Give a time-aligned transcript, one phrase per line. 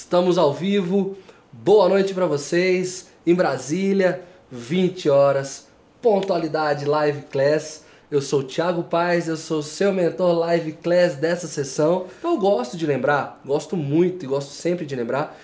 [0.00, 1.14] Estamos ao vivo.
[1.52, 3.08] Boa noite para vocês.
[3.24, 5.68] Em Brasília, 20 horas,
[6.00, 7.84] pontualidade live class.
[8.10, 12.06] Eu sou o Thiago Paz, eu sou seu mentor live class dessa sessão.
[12.18, 15.38] Então eu gosto de lembrar, gosto muito e gosto sempre de lembrar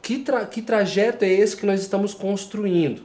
[0.00, 3.02] que, tra que trajeto é esse que nós estamos construindo.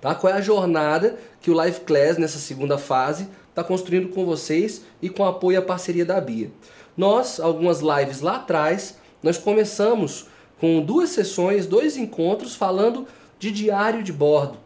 [0.00, 0.16] Tá?
[0.16, 4.82] Qual é a jornada que o Live Class nessa segunda fase está construindo com vocês
[5.00, 6.50] e com apoio e a parceria da Bia.
[6.96, 10.26] Nós, algumas lives lá atrás, nós começamos
[10.60, 13.06] com duas sessões, dois encontros falando
[13.38, 14.58] de diário de bordo.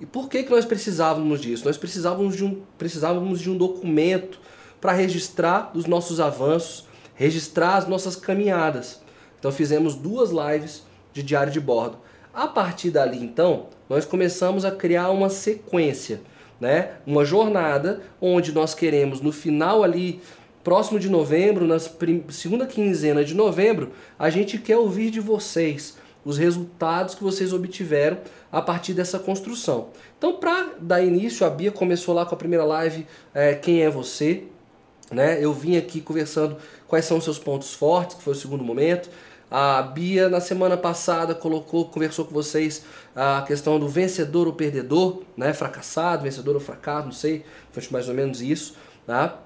[0.00, 1.64] E por que, que nós precisávamos disso?
[1.64, 4.40] Nós precisávamos de um, precisávamos de um documento
[4.80, 9.00] para registrar os nossos avanços, registrar as nossas caminhadas.
[9.38, 11.98] Então fizemos duas lives de diário de bordo.
[12.32, 16.20] A partir dali, então, nós começamos a criar uma sequência,
[16.60, 16.92] né?
[17.04, 20.20] Uma jornada onde nós queremos no final ali
[20.62, 26.36] próximo de novembro, na segunda quinzena de novembro, a gente quer ouvir de vocês os
[26.36, 28.18] resultados que vocês obtiveram
[28.52, 29.88] a partir dessa construção.
[30.18, 33.88] Então, para dar início, a Bia começou lá com a primeira live, é, Quem é
[33.88, 34.44] Você?
[35.10, 35.42] Né?
[35.42, 39.08] Eu vim aqui conversando quais são os seus pontos fortes, que foi o segundo momento.
[39.50, 42.84] A Bia, na semana passada, colocou, conversou com vocês
[43.16, 45.54] a questão do vencedor ou perdedor, né?
[45.54, 48.74] fracassado, vencedor ou fracasso, não sei, foi mais ou menos isso.
[49.06, 49.38] Tá?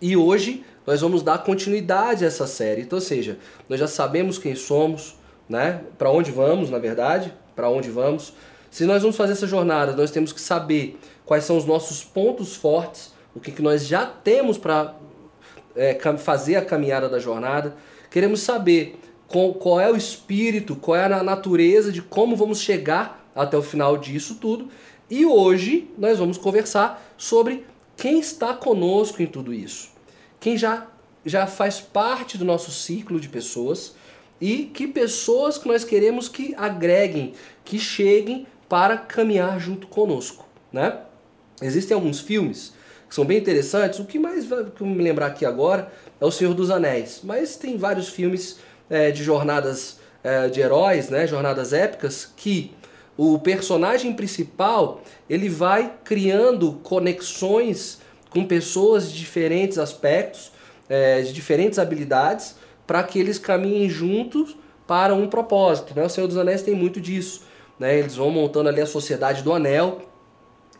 [0.00, 2.82] E hoje nós vamos dar continuidade a essa série.
[2.82, 5.16] Então, ou seja, nós já sabemos quem somos,
[5.48, 5.82] né?
[5.96, 8.32] Para onde vamos, na verdade, para onde vamos.
[8.70, 12.54] Se nós vamos fazer essa jornada, nós temos que saber quais são os nossos pontos
[12.54, 14.94] fortes, o que, que nós já temos para
[15.74, 17.76] é, fazer a caminhada da jornada.
[18.10, 23.28] Queremos saber qual, qual é o espírito, qual é a natureza de como vamos chegar
[23.34, 24.68] até o final disso tudo.
[25.10, 27.64] E hoje nós vamos conversar sobre
[27.98, 29.90] quem está conosco em tudo isso?
[30.38, 30.86] Quem já,
[31.26, 33.96] já faz parte do nosso ciclo de pessoas
[34.40, 40.96] e que pessoas que nós queremos que agreguem, que cheguem para caminhar junto conosco, né?
[41.60, 42.72] Existem alguns filmes
[43.08, 43.98] que são bem interessantes.
[43.98, 47.56] O que mais que eu me lembrar aqui agora é O Senhor dos Anéis, mas
[47.56, 51.26] tem vários filmes é, de jornadas é, de heróis, né?
[51.26, 52.72] Jornadas épicas que
[53.18, 57.98] o personagem principal ele vai criando conexões
[58.30, 60.52] com pessoas de diferentes aspectos,
[60.88, 62.54] é, de diferentes habilidades,
[62.86, 64.56] para que eles caminhem juntos
[64.86, 65.94] para um propósito.
[65.96, 66.04] Né?
[66.04, 67.42] O Senhor dos Anéis tem muito disso.
[67.76, 67.98] Né?
[67.98, 70.00] Eles vão montando ali a sociedade do anel,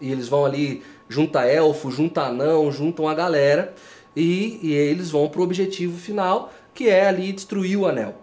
[0.00, 3.74] e eles vão ali, junta elfo, junta anão, juntam a galera,
[4.14, 8.14] e, e eles vão para o objetivo final, que é ali destruir o anel.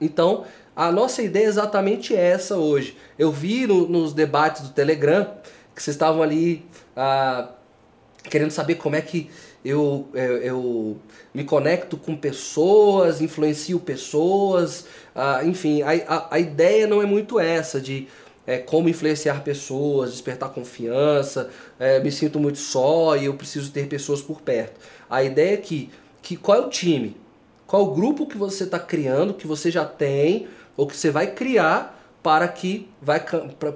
[0.00, 0.44] Então,
[0.78, 2.96] a nossa ideia é exatamente essa hoje.
[3.18, 5.24] Eu vi no, nos debates do Telegram
[5.74, 6.64] que vocês estavam ali
[6.96, 7.48] ah,
[8.22, 9.28] querendo saber como é que
[9.64, 10.96] eu, eu, eu,
[11.34, 17.40] me conecto com pessoas, influencio pessoas, ah, enfim, a, a, a, ideia não é muito
[17.40, 18.06] essa de
[18.46, 21.50] é, como influenciar pessoas, despertar confiança,
[21.80, 24.78] é, me sinto muito só e eu preciso ter pessoas por perto.
[25.10, 25.90] A ideia é que,
[26.22, 27.16] que qual é o time?
[27.66, 30.46] Qual é o grupo que você está criando, que você já tem,
[30.78, 33.20] ou que você vai criar para que vai,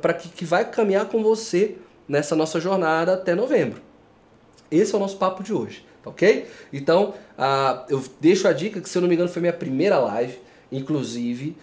[0.00, 1.76] para que, que vai caminhar com você
[2.08, 3.82] nessa nossa jornada até novembro.
[4.70, 6.46] Esse é o nosso papo de hoje, tá ok?
[6.72, 9.98] Então, uh, eu deixo a dica que, se eu não me engano, foi minha primeira
[9.98, 10.38] live,
[10.70, 11.56] inclusive.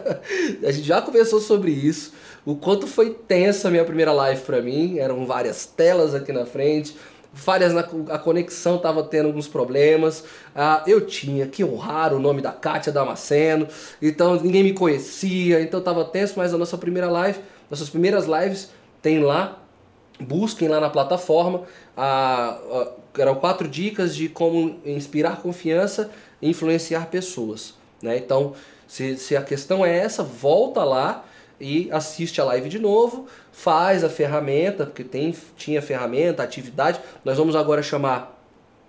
[0.66, 2.14] a gente já conversou sobre isso.
[2.44, 4.98] O quanto foi tensa a minha primeira live para mim.
[4.98, 6.96] Eram várias telas aqui na frente,
[7.32, 7.80] falhas na
[8.14, 10.24] a conexão estava tendo alguns problemas.
[10.54, 13.68] Ah, eu tinha que honrar o nome da Kátia Damasceno,
[14.00, 17.38] então ninguém me conhecia, então estava tenso, mas a nossa primeira live,
[17.70, 18.70] nossas primeiras lives
[19.00, 19.58] tem lá,
[20.20, 21.62] busquem lá na plataforma.
[21.96, 26.10] Ah, ah, eram quatro dicas de como inspirar confiança
[26.40, 27.74] e influenciar pessoas.
[28.02, 28.16] Né?
[28.16, 28.54] Então,
[28.86, 31.24] se, se a questão é essa, volta lá
[31.60, 37.00] e assiste a live de novo, faz a ferramenta, porque tem, tinha ferramenta, atividade.
[37.24, 38.38] Nós vamos agora chamar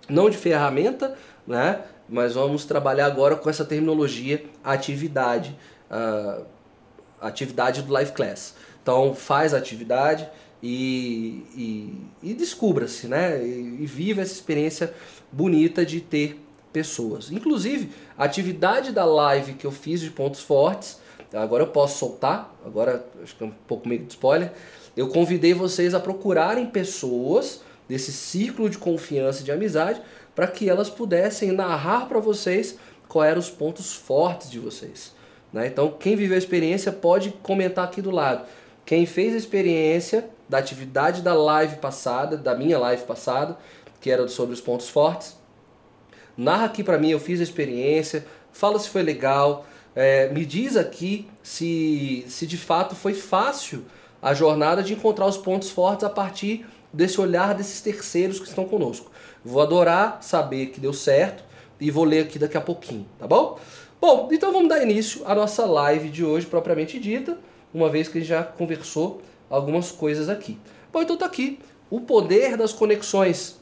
[0.08, 1.82] não de ferramenta, né?
[2.08, 5.56] Mas vamos trabalhar agora com essa terminologia atividade,
[5.90, 6.44] uh,
[7.20, 8.54] atividade do Live Class.
[8.82, 10.28] Então faz a atividade
[10.62, 13.42] e, e, e descubra-se, né?
[13.42, 14.92] E, e viva essa experiência
[15.30, 16.40] bonita de ter
[16.72, 17.30] pessoas.
[17.30, 21.01] Inclusive, a atividade da live que eu fiz de pontos fortes
[21.32, 24.52] agora eu posso soltar, agora acho que é um pouco meio de spoiler.
[24.96, 30.00] Eu convidei vocês a procurarem pessoas desse círculo de confiança e de amizade
[30.34, 35.12] para que elas pudessem narrar para vocês quais eram os pontos fortes de vocês.
[35.52, 35.66] Né?
[35.66, 38.46] Então, quem viveu a experiência pode comentar aqui do lado.
[38.86, 43.56] Quem fez a experiência da atividade da live passada, da minha live passada,
[44.00, 45.36] que era sobre os pontos fortes,
[46.36, 50.76] narra aqui para mim, eu fiz a experiência, fala se foi legal, é, me diz
[50.76, 53.84] aqui se, se de fato foi fácil
[54.20, 58.64] a jornada de encontrar os pontos fortes a partir desse olhar desses terceiros que estão
[58.64, 59.10] conosco.
[59.44, 61.44] Vou adorar saber que deu certo
[61.80, 63.58] e vou ler aqui daqui a pouquinho, tá bom?
[64.00, 67.38] Bom, então vamos dar início à nossa live de hoje propriamente dita,
[67.72, 70.58] uma vez que a gente já conversou algumas coisas aqui.
[70.92, 71.58] Bom, então tá aqui
[71.90, 73.60] o poder das conexões.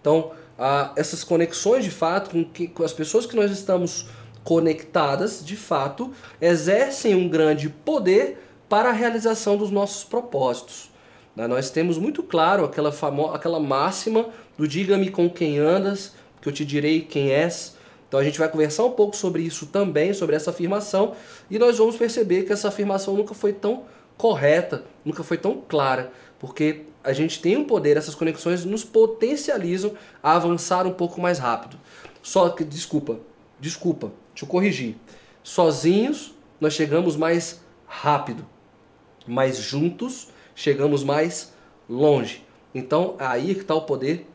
[0.00, 4.06] Então, ah, essas conexões de fato com, que, com as pessoas que nós estamos
[4.44, 8.38] conectadas, de fato, exercem um grande poder
[8.68, 10.90] para a realização dos nossos propósitos.
[11.34, 11.46] Né?
[11.46, 16.52] Nós temos muito claro aquela, famo aquela máxima do diga-me com quem andas, que eu
[16.52, 17.76] te direi quem és.
[18.08, 21.14] Então a gente vai conversar um pouco sobre isso também, sobre essa afirmação,
[21.50, 23.84] e nós vamos perceber que essa afirmação nunca foi tão
[24.16, 29.92] correta, nunca foi tão clara, porque a gente tem um poder, essas conexões nos potencializam
[30.22, 31.78] a avançar um pouco mais rápido.
[32.22, 33.18] Só que, desculpa,
[33.58, 34.96] desculpa, deixa eu corrigir.
[35.42, 38.46] Sozinhos nós chegamos mais rápido,
[39.26, 41.52] mas juntos chegamos mais
[41.88, 42.44] longe.
[42.74, 44.26] Então aí que está o poder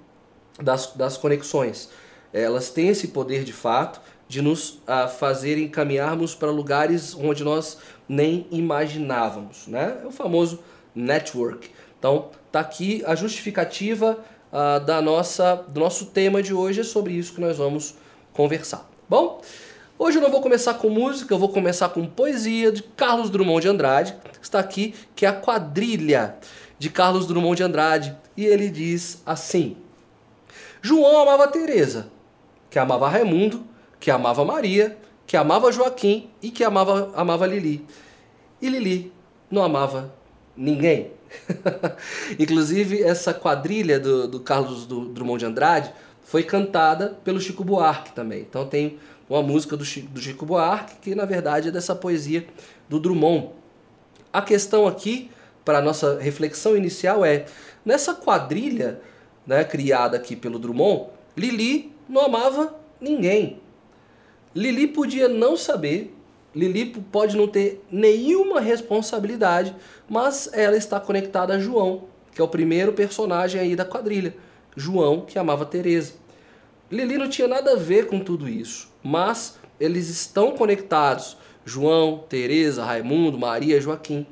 [0.61, 1.89] das, das conexões.
[2.33, 7.77] Elas têm esse poder de fato de nos uh, fazerem caminharmos para lugares onde nós
[8.09, 9.67] nem imaginávamos.
[9.67, 9.99] Né?
[10.03, 10.59] É o famoso
[10.93, 11.69] network.
[11.99, 14.17] Então tá aqui a justificativa
[14.51, 17.95] uh, da nossa, do nosso tema de hoje é sobre isso que nós vamos
[18.33, 18.89] conversar.
[19.07, 19.41] Bom,
[19.97, 23.61] hoje eu não vou começar com música, eu vou começar com poesia de Carlos Drummond
[23.61, 26.35] de Andrade, está aqui, que é a quadrilha
[26.77, 29.77] de Carlos Drummond de Andrade, e ele diz assim:
[30.81, 32.07] João amava Teresa,
[32.69, 33.65] que amava Raimundo,
[33.99, 37.85] que amava Maria, que amava Joaquim e que amava, amava Lili.
[38.61, 39.11] E Lili
[39.49, 40.13] não amava
[40.55, 41.11] ninguém.
[42.39, 45.91] Inclusive, essa quadrilha do, do Carlos do, Drummond de Andrade
[46.23, 48.41] foi cantada pelo Chico Buarque também.
[48.41, 48.99] Então tem
[49.29, 52.45] uma música do Chico, do Chico Buarque que na verdade é dessa poesia
[52.87, 53.49] do Drummond.
[54.31, 55.29] A questão aqui
[55.63, 57.45] para nossa reflexão inicial é
[57.83, 59.01] nessa quadrilha,
[59.47, 63.59] né, criada aqui pelo Drummond, Lili não amava ninguém.
[64.53, 66.15] Lili podia não saber,
[66.55, 69.75] Lili pode não ter nenhuma responsabilidade,
[70.07, 74.35] mas ela está conectada a João, que é o primeiro personagem aí da quadrilha.
[74.77, 76.13] João que amava Teresa.
[76.89, 81.37] Lili não tinha nada a ver com tudo isso, mas eles estão conectados.
[81.63, 84.25] João, Teresa, Raimundo, Maria, Joaquim.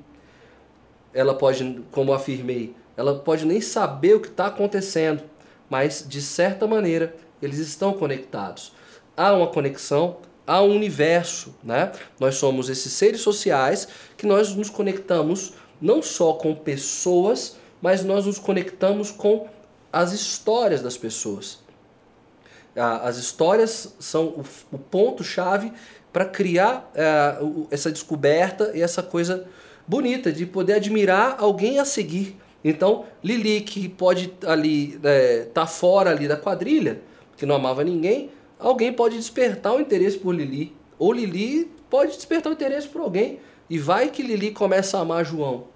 [1.14, 5.22] Ela pode, como afirmei, ela pode nem saber o que está acontecendo,
[5.70, 8.74] mas de certa maneira eles estão conectados.
[9.16, 11.92] Há uma conexão, há um universo, né?
[12.20, 13.88] Nós somos esses seres sociais
[14.18, 19.48] que nós nos conectamos não só com pessoas, mas nós nos conectamos com
[19.92, 21.63] as histórias das pessoas.
[22.76, 25.72] As histórias são o, ponto-chave
[26.12, 27.38] para criar é,
[27.70, 29.48] essa descoberta e essa coisa
[29.88, 32.38] bonita de poder admirar alguém a seguir.
[32.64, 37.02] Então, Lili, que pode ali estar é, tá fora ali da quadrilha,
[37.36, 40.76] que não amava ninguém, alguém pode despertar o interesse por Lili.
[40.98, 43.40] Ou Lili pode despertar o interesse por alguém.
[43.70, 45.73] E vai que Lili começa a amar João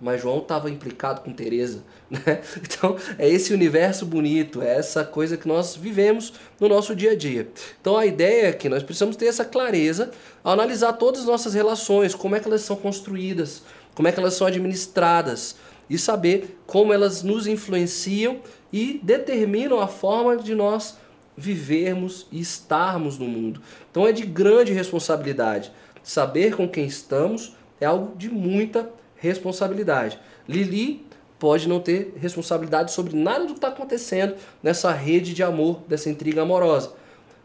[0.00, 2.40] mas João estava implicado com Teresa, né?
[2.56, 7.16] Então é esse universo bonito, é essa coisa que nós vivemos no nosso dia a
[7.16, 7.48] dia.
[7.80, 10.10] Então a ideia é que nós precisamos ter essa clareza
[10.42, 13.62] ao analisar todas as nossas relações, como é que elas são construídas,
[13.94, 15.56] como é que elas são administradas
[15.88, 18.40] e saber como elas nos influenciam
[18.72, 20.96] e determinam a forma de nós
[21.36, 23.60] vivermos e estarmos no mundo.
[23.90, 25.72] Então é de grande responsabilidade.
[26.02, 28.88] Saber com quem estamos é algo de muita
[29.20, 30.18] responsabilidade.
[30.48, 31.06] Lili
[31.38, 36.10] pode não ter responsabilidade sobre nada do que está acontecendo nessa rede de amor, dessa
[36.10, 36.92] intriga amorosa.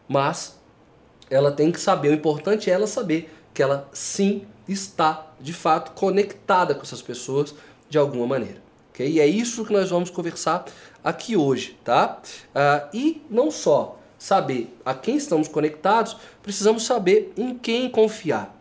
[0.08, 0.60] Mas
[1.30, 5.92] ela tem que saber, o importante é ela saber que ela sim está de fato
[5.92, 7.54] conectada com essas pessoas
[7.90, 8.62] de alguma maneira.
[8.94, 9.12] Okay?
[9.12, 10.66] E é isso que nós vamos conversar
[11.04, 12.20] aqui hoje, tá?
[12.50, 18.56] Uh, e não só saber a quem estamos conectados, precisamos saber em quem confiar.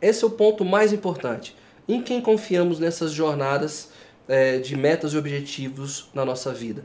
[0.00, 1.54] Esse é o ponto mais importante
[1.94, 3.90] em quem confiamos nessas jornadas
[4.28, 6.84] é, de metas e objetivos na nossa vida.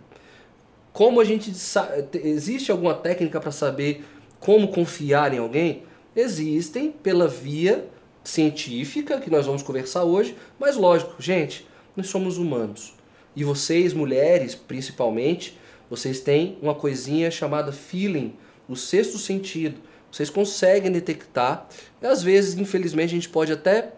[0.91, 1.51] Como a gente
[2.23, 4.05] existe alguma técnica para saber
[4.39, 5.83] como confiar em alguém?
[6.15, 7.87] Existem pela via
[8.23, 12.93] científica que nós vamos conversar hoje, mas lógico, gente, nós somos humanos.
[13.35, 15.59] E vocês, mulheres, principalmente,
[15.89, 18.33] vocês têm uma coisinha chamada feeling,
[18.67, 19.81] o sexto sentido.
[20.11, 21.67] Vocês conseguem detectar.
[22.01, 23.91] E às vezes, infelizmente, a gente pode até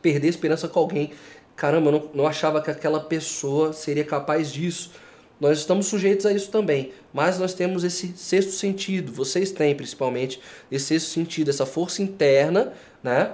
[0.00, 1.12] perder esperança com alguém.
[1.56, 4.92] Caramba, eu não, não achava que aquela pessoa seria capaz disso.
[5.40, 10.40] nós estamos sujeitos a isso também, mas nós temos esse sexto sentido, vocês têm principalmente
[10.70, 12.72] esse sexto sentido, essa força interna,
[13.02, 13.32] né,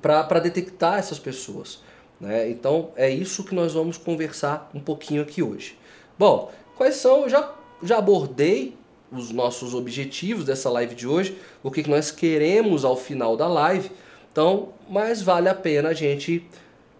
[0.00, 1.82] para detectar essas pessoas.
[2.20, 2.48] Né?
[2.50, 5.76] Então é isso que nós vamos conversar um pouquinho aqui hoje.
[6.18, 7.22] Bom, quais são?
[7.22, 8.76] Eu já, já abordei
[9.10, 13.46] os nossos objetivos dessa live de hoje, o que, que nós queremos ao final da
[13.46, 13.90] live.
[14.34, 16.44] Então, mas vale a pena a gente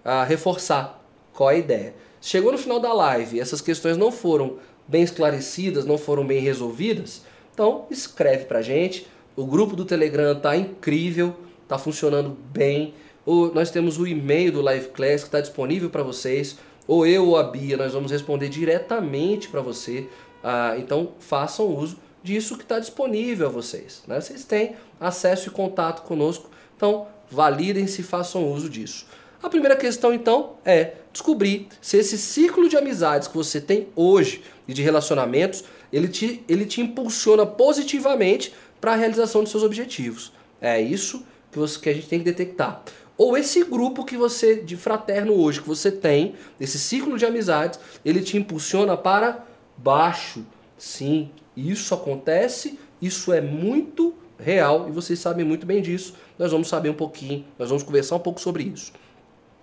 [0.04, 1.92] uh, reforçar qual a ideia.
[2.20, 7.22] Chegou no final da live essas questões não foram bem esclarecidas, não foram bem resolvidas,
[7.52, 9.08] então escreve pra gente.
[9.34, 11.34] O grupo do Telegram tá incrível,
[11.66, 12.94] tá funcionando bem.
[13.26, 16.56] O, nós temos o e-mail do Live Class que está disponível para vocês.
[16.86, 20.06] Ou eu ou a Bia, nós vamos responder diretamente para você.
[20.40, 24.04] Ah, então façam uso disso que está disponível a vocês.
[24.06, 24.20] Né?
[24.20, 29.06] Vocês têm acesso e contato conosco, então validem-se e façam uso disso.
[29.42, 34.42] A primeira questão então é descobrir se esse ciclo de amizades que você tem hoje
[34.66, 40.32] e de relacionamentos, ele te, ele te impulsiona positivamente para a realização dos seus objetivos.
[40.60, 42.82] É isso que, você, que a gente tem que detectar.
[43.16, 47.78] Ou esse grupo que você, de fraterno hoje, que você tem, esse ciclo de amizades,
[48.04, 49.44] ele te impulsiona para
[49.76, 50.44] baixo.
[50.76, 56.14] Sim, isso acontece, isso é muito real e vocês sabem muito bem disso.
[56.38, 58.92] Nós vamos saber um pouquinho, nós vamos conversar um pouco sobre isso.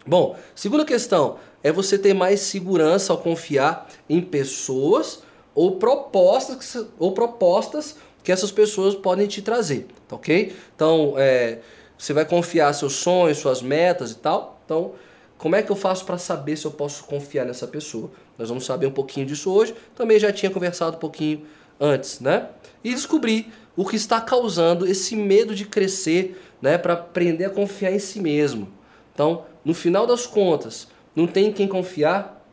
[0.05, 5.23] Bom, segunda questão é você ter mais segurança ao confiar em pessoas
[5.53, 10.55] ou propostas, ou propostas que essas pessoas podem te trazer, tá ok?
[10.75, 11.59] Então, é,
[11.97, 14.59] você vai confiar seus sonhos, suas metas e tal.
[14.65, 14.93] Então,
[15.37, 18.11] como é que eu faço para saber se eu posso confiar nessa pessoa?
[18.37, 19.75] Nós vamos saber um pouquinho disso hoje.
[19.95, 21.45] Também já tinha conversado um pouquinho
[21.79, 22.49] antes, né?
[22.83, 27.91] E descobrir o que está causando esse medo de crescer, né, para aprender a confiar
[27.91, 28.67] em si mesmo.
[29.13, 32.45] Então, no final das contas, não tem quem confiar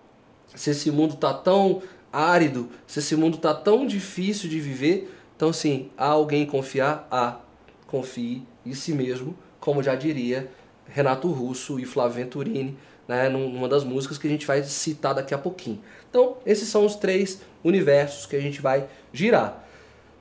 [0.55, 1.83] se esse mundo está tão
[2.13, 5.15] árido, se esse mundo está tão difícil de viver.
[5.37, 7.07] Então, sim, há alguém confiar?
[7.11, 7.39] Há.
[7.87, 10.51] Confie em si mesmo, como já diria
[10.87, 15.33] Renato Russo e Flávio Venturini, né, numa das músicas que a gente vai citar daqui
[15.33, 15.81] a pouquinho.
[16.11, 19.67] Então, esses são os três universos que a gente vai girar.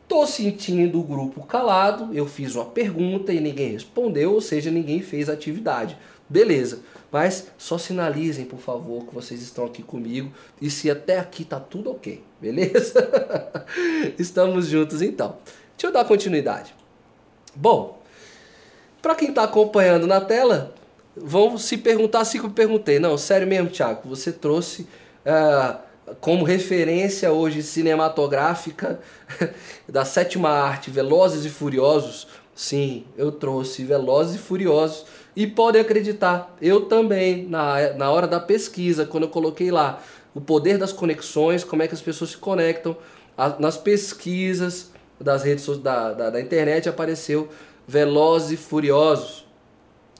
[0.07, 5.01] Tô sentindo o grupo calado, eu fiz uma pergunta e ninguém respondeu, ou seja, ninguém
[5.01, 5.97] fez atividade.
[6.29, 6.79] Beleza,
[7.11, 11.59] mas só sinalizem, por favor, que vocês estão aqui comigo e se até aqui tá
[11.59, 13.09] tudo ok, beleza?
[14.17, 15.37] Estamos juntos então.
[15.77, 16.73] Deixa eu dar continuidade.
[17.53, 18.01] Bom,
[19.01, 20.73] para quem está acompanhando na tela,
[21.15, 22.99] vão se perguntar que eu perguntei.
[22.99, 24.83] Não, sério mesmo, Thiago, você trouxe
[25.25, 25.86] uh,
[26.21, 28.99] como referência hoje cinematográfica
[29.87, 32.27] da sétima arte, Velozes e Furiosos.
[32.55, 35.05] Sim, eu trouxe Velozes e Furiosos.
[35.35, 40.01] E podem acreditar, eu também, na, na hora da pesquisa, quando eu coloquei lá
[40.33, 42.97] o poder das conexões, como é que as pessoas se conectam,
[43.37, 47.49] a, nas pesquisas das redes da, da, da internet apareceu
[47.87, 49.45] Velozes e Furiosos.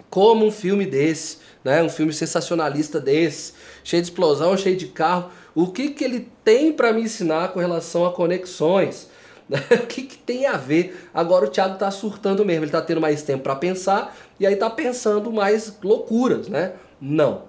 [0.09, 1.81] Como um filme desse, né?
[1.81, 3.53] um filme sensacionalista desse,
[3.83, 7.59] cheio de explosão, cheio de carro, o que, que ele tem para me ensinar com
[7.59, 9.09] relação a conexões?
[9.49, 11.09] o que, que tem a ver?
[11.11, 14.53] Agora o Thiago está surtando mesmo, ele está tendo mais tempo para pensar e aí
[14.53, 16.73] está pensando mais loucuras, né?
[17.01, 17.45] Não.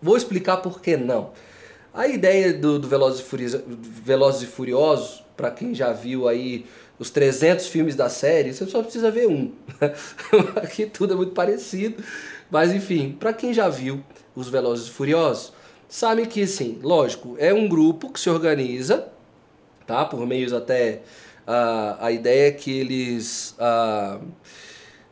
[0.00, 1.32] Vou explicar por que não.
[1.92, 6.66] A ideia do, do Velozes, e Furiosos, Velozes e Furiosos, para quem já viu aí
[7.00, 9.50] os 300 filmes da série, você só precisa ver um.
[10.54, 12.00] Aqui tudo é muito parecido.
[12.48, 14.04] Mas enfim, para quem já viu
[14.36, 15.57] os Velozes e Furiosos,
[15.88, 19.08] sabe que sim, lógico, é um grupo que se organiza,
[19.86, 20.04] tá?
[20.04, 21.00] Por meios até
[21.46, 24.22] uh, a ideia é que eles uh,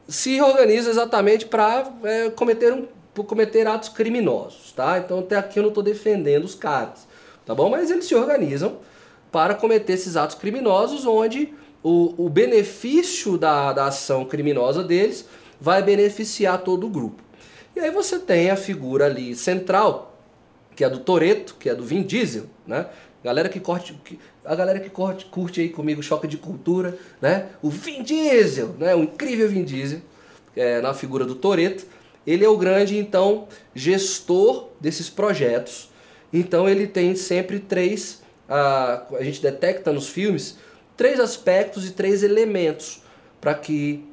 [0.06, 2.86] se organizam exatamente para é, cometer um
[3.24, 4.98] cometer atos criminosos, tá?
[4.98, 7.08] Então até aqui eu não estou defendendo os caras,
[7.46, 7.70] tá bom?
[7.70, 8.76] Mas eles se organizam
[9.32, 15.26] para cometer esses atos criminosos onde o, o benefício da, da ação criminosa deles
[15.60, 17.22] vai beneficiar todo o grupo.
[17.74, 20.15] E aí você tem a figura ali central,
[20.76, 22.86] que é do Toreto, que é do Vin Diesel, né?
[23.24, 23.98] Galera que corte,
[24.44, 27.46] a galera que corte, curte aí comigo choque de cultura, né?
[27.62, 28.94] O Vin Diesel, né?
[28.94, 30.00] O incrível Vin Diesel,
[30.54, 31.86] é, na figura do Toreto,
[32.26, 35.88] ele é o grande então gestor desses projetos.
[36.32, 40.58] Então ele tem sempre três, a, a gente detecta nos filmes
[40.96, 43.02] três aspectos e três elementos
[43.40, 44.04] para que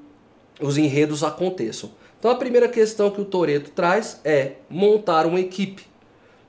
[0.62, 1.92] os enredos aconteçam.
[2.20, 5.86] Então a primeira questão que o Toreto traz é montar uma equipe,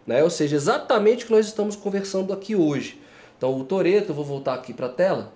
[0.07, 0.23] né?
[0.23, 3.01] Ou seja, exatamente o que nós estamos conversando aqui hoje.
[3.37, 5.33] Então o Toreto, eu vou voltar aqui para a tela,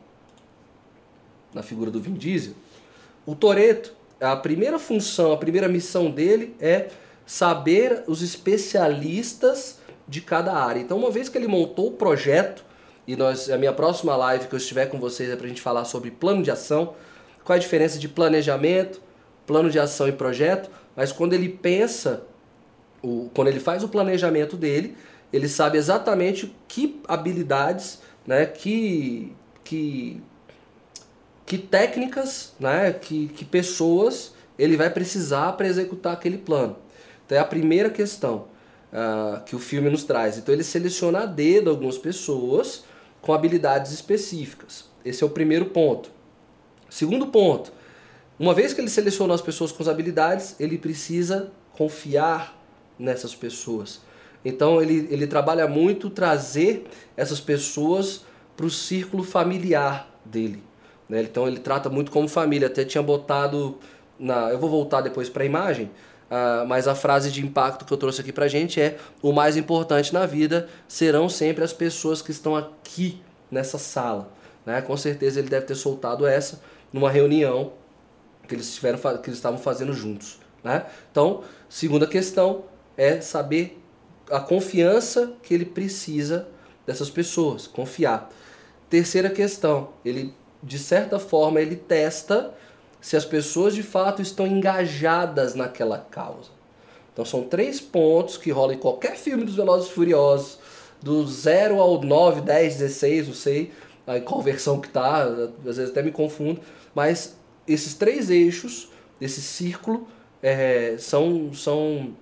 [1.53, 2.55] na figura do Vin Diesel.
[3.27, 6.89] O Toreto, a primeira função, a primeira missão dele é
[7.27, 10.81] saber os especialistas de cada área.
[10.81, 12.65] Então, uma vez que ele montou o projeto,
[13.07, 15.61] e nós, a minha próxima live que eu estiver com vocês é para a gente
[15.61, 16.95] falar sobre plano de ação,
[17.45, 19.01] qual é a diferença de planejamento,
[19.47, 22.25] plano de ação e projeto, mas quando ele pensa,
[23.03, 24.97] o, quando ele faz o planejamento dele,
[25.33, 29.33] ele sabe exatamente que habilidades, né, que,
[29.65, 30.23] que,
[31.45, 36.77] que técnicas, né, que, que pessoas ele vai precisar para executar aquele plano.
[37.25, 38.47] Então é a primeira questão
[38.93, 40.39] uh, que o filme nos traz.
[40.39, 42.85] Então ele seleciona a dedo algumas pessoas
[43.21, 44.87] com habilidades específicas.
[45.05, 46.11] Esse é o primeiro ponto.
[46.89, 47.73] Segundo ponto,
[48.39, 52.58] uma vez que ele selecionou as pessoas com as habilidades, ele precisa confiar
[52.99, 54.01] nessas pessoas.
[54.45, 56.87] Então ele, ele trabalha muito trazer
[57.17, 58.25] essas pessoas
[58.57, 60.63] para o círculo familiar dele.
[61.09, 61.23] Né?
[61.23, 62.67] Então ele trata muito como família.
[62.67, 63.79] Até tinha botado
[64.19, 64.51] na.
[64.51, 65.91] Eu vou voltar depois para a imagem.
[66.31, 69.57] Uh, mas a frase de impacto que eu trouxe aqui pra gente é: o mais
[69.57, 74.31] importante na vida serão sempre as pessoas que estão aqui nessa sala.
[74.67, 74.83] Né?
[74.83, 76.61] Com certeza ele deve ter soltado essa
[76.93, 77.73] numa reunião
[78.47, 80.39] que eles, tiveram, que eles estavam fazendo juntos.
[80.63, 80.85] Né?
[81.11, 82.65] Então, segunda questão
[82.99, 83.81] é saber
[84.31, 86.49] a confiança que ele precisa
[86.87, 88.31] dessas pessoas, confiar.
[88.91, 92.53] Terceira questão, ele de certa forma ele testa
[93.01, 96.51] se as pessoas de fato estão engajadas naquela causa.
[97.13, 100.59] Então são três pontos que rolam em qualquer filme dos Velozes e Furiosos,
[101.01, 103.73] do 0 ao 9, 10, 16, não sei
[104.17, 106.61] em qual versão que tá, às vezes até me confundo,
[106.95, 107.37] mas
[107.67, 108.91] esses três eixos,
[109.21, 110.09] esse círculo,
[110.43, 112.17] é, são, são,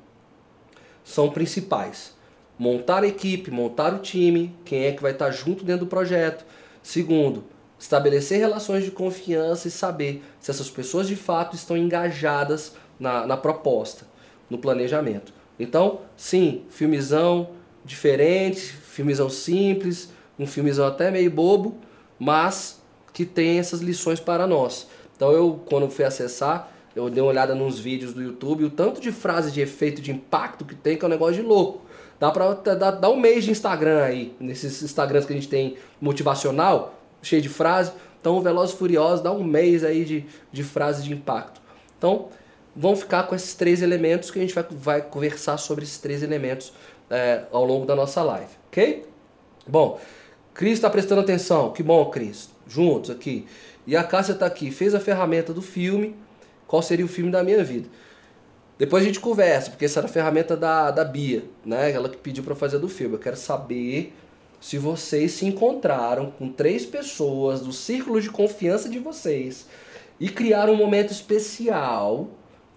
[1.06, 2.14] são principais.
[2.58, 6.44] Montar a equipe, montar o time, quem é que vai estar junto dentro do projeto.
[6.82, 7.44] Segundo,
[7.78, 13.36] estabelecer relações de confiança e saber se essas pessoas de fato estão engajadas na, na
[13.36, 14.04] proposta,
[14.50, 15.32] no planejamento.
[15.60, 17.50] Então, sim, filmezão
[17.84, 21.76] diferente, filmezão simples, um filmezão até meio bobo,
[22.18, 22.82] mas
[23.12, 24.88] que tem essas lições para nós.
[25.14, 29.02] Então eu, quando fui acessar, eu dei uma olhada nos vídeos do YouTube, o tanto
[29.02, 31.82] de frase de efeito, de impacto que tem, que é um negócio de louco.
[32.18, 36.98] Dá pra dar, um mês de Instagram aí, nesses Instagrams que a gente tem motivacional,
[37.20, 37.92] cheio de frase.
[38.18, 41.60] Então o Velozes Furiosos dá um mês aí de, de frase de impacto.
[41.98, 42.28] Então
[42.74, 46.22] vamos ficar com esses três elementos que a gente vai, vai conversar sobre esses três
[46.22, 46.72] elementos
[47.10, 49.04] é, ao longo da nossa live, ok?
[49.68, 50.00] Bom,
[50.54, 53.46] Cris está prestando atenção, que bom, Cris, juntos aqui.
[53.86, 56.16] E a Cássia está aqui, fez a ferramenta do filme,
[56.66, 57.88] qual seria o filme da minha vida.
[58.78, 61.90] Depois a gente conversa, porque essa era a ferramenta da, da Bia, né?
[61.90, 63.14] Ela que pediu para fazer do filme.
[63.14, 64.12] Eu quero saber
[64.60, 69.66] se vocês se encontraram com três pessoas do círculo de confiança de vocês
[70.20, 72.28] e criaram um momento especial,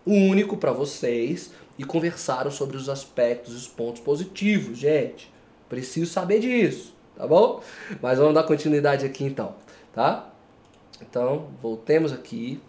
[0.06, 5.32] único para vocês e conversaram sobre os aspectos os pontos positivos, gente.
[5.67, 7.62] Preciso saber disso, tá bom?
[8.02, 9.56] Mas vamos dar continuidade aqui então,
[9.93, 10.30] tá?
[11.02, 12.60] Então, voltemos aqui.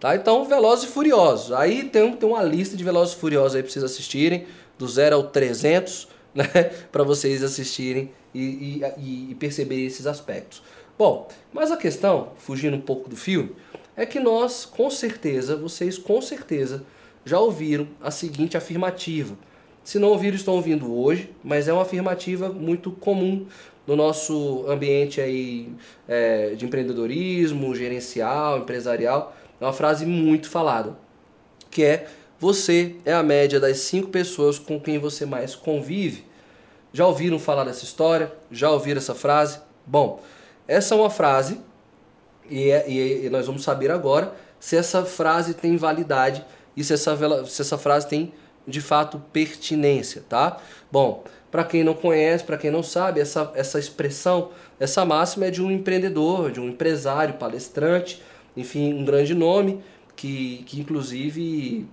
[0.00, 0.16] Tá?
[0.16, 1.52] Então, Velozes e Furiosos.
[1.52, 4.46] Aí tem, tem uma lista de Velozes e Furiosos aí para vocês assistirem,
[4.78, 6.44] do 0 ao 300, né?
[6.90, 10.62] para vocês assistirem e, e, e perceber esses aspectos.
[10.98, 13.52] Bom, mas a questão, fugindo um pouco do filme,
[13.94, 16.82] é que nós, com certeza, vocês com certeza
[17.24, 19.36] já ouviram a seguinte afirmativa.
[19.84, 23.46] Se não ouviram, estão ouvindo hoje, mas é uma afirmativa muito comum
[23.86, 25.68] no nosso ambiente aí,
[26.06, 29.34] é, de empreendedorismo, gerencial, empresarial.
[29.60, 30.96] É uma frase muito falada,
[31.70, 32.06] que é
[32.38, 36.24] você é a média das cinco pessoas com quem você mais convive.
[36.92, 38.32] Já ouviram falar dessa história?
[38.50, 39.60] Já ouviram essa frase?
[39.86, 40.22] Bom,
[40.66, 41.60] essa é uma frase
[42.48, 46.44] e, é, e, e nós vamos saber agora se essa frase tem validade
[46.76, 48.32] e se essa, se essa frase tem
[48.66, 50.58] de fato pertinência, tá?
[50.90, 55.50] Bom, para quem não conhece, para quem não sabe, essa, essa expressão, essa máxima é
[55.50, 58.22] de um empreendedor, de um empresário, palestrante,
[58.56, 59.80] enfim, um grande nome
[60.16, 61.86] que, que inclusive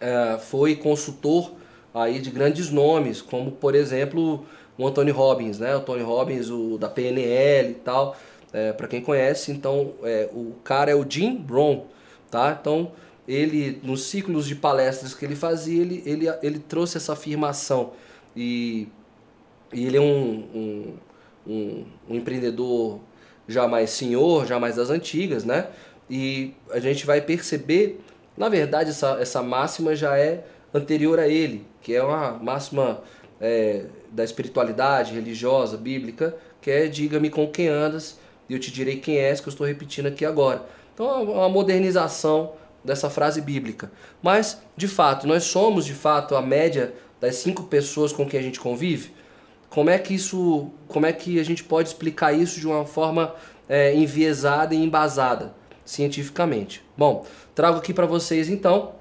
[0.00, 1.52] é, foi consultor
[1.94, 4.44] aí de grandes nomes, como por exemplo
[4.76, 5.76] o Anthony Robbins, né?
[5.76, 8.16] O Tony Robbins, o da PNL e tal.
[8.52, 11.86] É, para quem conhece, então é, o cara é o Jim Brown,
[12.30, 12.56] tá?
[12.60, 12.92] Então
[13.26, 17.92] ele nos ciclos de palestras que ele fazia, ele, ele, ele trouxe essa afirmação
[18.36, 18.88] e,
[19.72, 20.94] e ele é um, um,
[21.46, 23.00] um, um empreendedor
[23.48, 25.66] já mais senhor, já mais das antigas, né?
[26.08, 28.00] E a gente vai perceber,
[28.36, 33.02] na verdade, essa, essa máxima já é anterior a ele, que é uma máxima
[33.40, 38.96] é, da espiritualidade religiosa, bíblica, que é diga-me com quem andas e eu te direi
[38.96, 40.64] quem és, que eu estou repetindo aqui agora.
[40.94, 42.52] Então é uma modernização
[42.84, 43.90] dessa frase bíblica.
[44.22, 48.42] Mas, de fato, nós somos de fato a média das cinco pessoas com quem a
[48.42, 49.12] gente convive?
[49.72, 53.34] Como é que isso, como é que a gente pode explicar isso de uma forma
[53.66, 56.84] é, enviesada e embasada cientificamente?
[56.94, 58.92] Bom, trago aqui para vocês então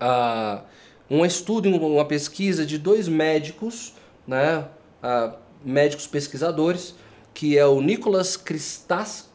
[0.00, 0.62] uh,
[1.10, 4.68] um estudo, uma pesquisa de dois médicos, né,
[5.02, 6.94] uh, médicos pesquisadores,
[7.34, 9.28] que é o Nicolas Christas,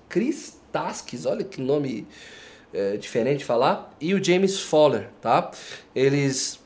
[1.25, 2.07] olha que nome
[2.73, 5.51] é, diferente de falar, e o James Fowler, tá?
[5.93, 6.61] Eles,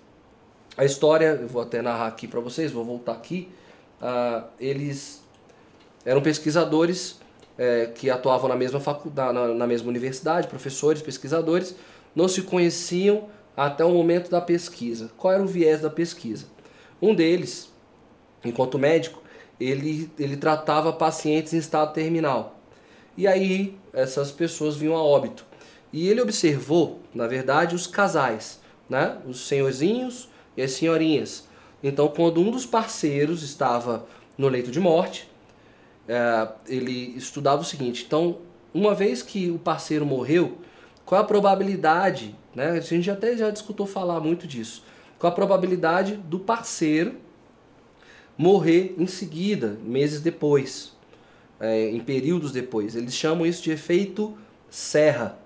[0.78, 3.50] a história, eu vou até narrar aqui para vocês, vou voltar aqui,
[4.02, 5.24] uh, eles
[6.06, 7.20] eram pesquisadores
[7.58, 11.76] é, que atuavam na mesma faculdade, na, na mesma universidade, professores, pesquisadores,
[12.16, 15.10] não se conheciam até o momento da pesquisa.
[15.18, 16.46] Qual era o viés da pesquisa?
[17.02, 17.72] Um deles,
[18.44, 19.22] enquanto médico,
[19.60, 22.60] ele, ele tratava pacientes em estado terminal.
[23.18, 25.46] E aí essas pessoas vinham a óbito.
[25.92, 29.18] E ele observou, na verdade, os casais, né?
[29.26, 30.28] os senhorzinhos
[30.58, 31.48] e as senhorinhas.
[31.84, 34.06] Então, quando um dos parceiros estava
[34.38, 35.30] no leito de morte,
[36.08, 38.40] é, ele estudava o seguinte: então,
[38.74, 40.58] uma vez que o parceiro morreu,
[41.06, 42.72] qual a probabilidade, né?
[42.72, 44.84] A gente até já discutiu falar muito disso.
[45.20, 47.16] Qual a probabilidade do parceiro
[48.38, 50.94] morrer em seguida, meses depois,
[51.60, 52.96] é, em períodos depois?
[52.96, 54.38] Eles chamam isso de efeito
[54.70, 55.38] serra.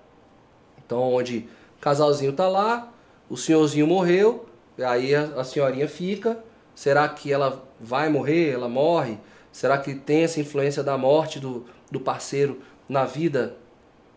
[0.84, 2.92] Então, onde o casalzinho tá lá,
[3.28, 4.49] o senhorzinho morreu,
[4.84, 6.38] aí a, a senhorinha fica.
[6.74, 8.50] Será que ela vai morrer?
[8.50, 9.18] Ela morre?
[9.52, 13.56] Será que tem essa influência da morte do, do parceiro na vida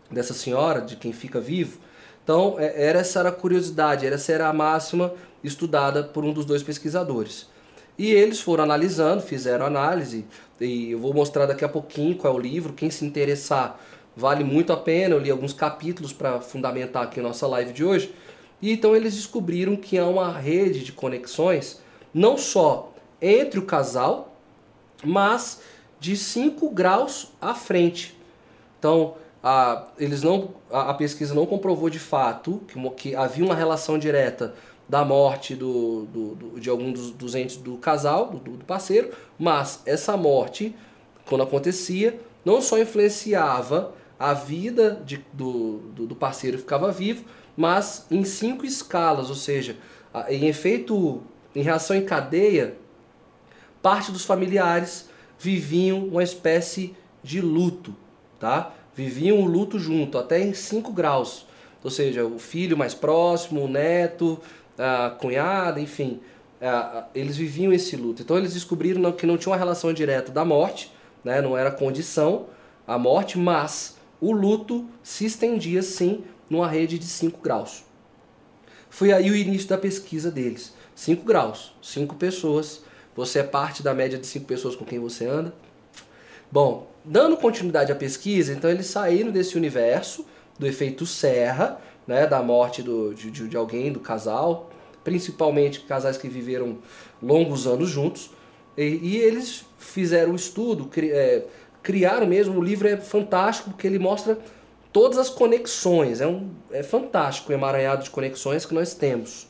[0.09, 1.79] dessa senhora, de quem fica vivo?
[2.23, 6.45] Então, é, era essa era a curiosidade, essa era a máxima estudada por um dos
[6.45, 7.47] dois pesquisadores.
[7.97, 10.25] E eles foram analisando, fizeram análise,
[10.59, 13.79] e eu vou mostrar daqui a pouquinho qual é o livro, quem se interessar
[14.15, 17.83] Vale muito a pena, eu li alguns capítulos para fundamentar aqui a nossa live de
[17.83, 18.13] hoje.
[18.63, 21.81] E então eles descobriram que há uma rede de conexões,
[22.13, 24.37] não só entre o casal,
[25.03, 25.59] mas
[25.99, 28.17] de 5 graus à frente.
[28.79, 33.53] Então, a, eles não, a, a, pesquisa não comprovou de fato que, que havia uma
[33.53, 34.55] relação direta
[34.87, 39.11] da morte do, do, do de algum dos, dos, entes do casal, do, do parceiro,
[39.37, 40.73] mas essa morte,
[41.25, 48.05] quando acontecia, não só influenciava a vida de, do, do, do, parceiro ficava vivo, mas
[48.09, 49.77] em cinco escalas, ou seja,
[50.29, 51.21] em efeito,
[51.55, 52.75] em reação em cadeia,
[53.81, 57.95] parte dos familiares viviam uma espécie de luto,
[58.39, 58.73] tá?
[58.95, 61.47] Viviam o luto junto, até em 5 graus.
[61.83, 64.39] Ou seja, o filho mais próximo, o neto,
[64.77, 66.21] a cunhada, enfim,
[67.13, 68.21] eles viviam esse luto.
[68.21, 70.91] Então eles descobriram que não tinha uma relação direta da morte,
[71.23, 71.41] né?
[71.41, 72.45] não era condição
[72.87, 77.83] a morte, mas o luto se estendia sim numa rede de 5 graus.
[78.89, 80.73] Foi aí o início da pesquisa deles.
[80.95, 82.83] 5 graus, 5 pessoas.
[83.15, 85.53] Você é parte da média de 5 pessoas com quem você anda.
[86.51, 90.25] Bom, dando continuidade à pesquisa, então eles saíram desse universo
[90.57, 94.69] do efeito serra, né, da morte do, de, de alguém, do casal,
[95.03, 96.77] principalmente casais que viveram
[97.21, 98.31] longos anos juntos,
[98.77, 101.43] e, e eles fizeram um estudo, é,
[101.81, 102.59] criaram mesmo.
[102.59, 104.37] O livro é fantástico porque ele mostra
[104.93, 106.21] todas as conexões.
[106.21, 109.47] É, um, é fantástico o emaranhado de conexões que nós temos.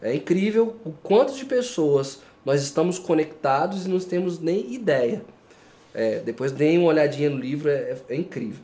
[0.00, 5.22] É incrível o quanto de pessoas nós estamos conectados e não temos nem ideia.
[5.92, 8.62] É, depois deem uma olhadinha no livro, é, é, incrível.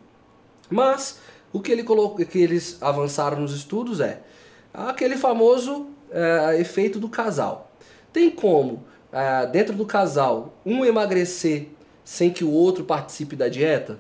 [0.70, 1.18] Mas
[1.52, 4.20] o que, ele colocou, que eles avançaram nos estudos é
[4.72, 7.72] aquele famoso é, efeito do casal.
[8.12, 11.68] Tem como, é, dentro do casal, um emagrecer
[12.04, 13.98] sem que o outro participe da dieta?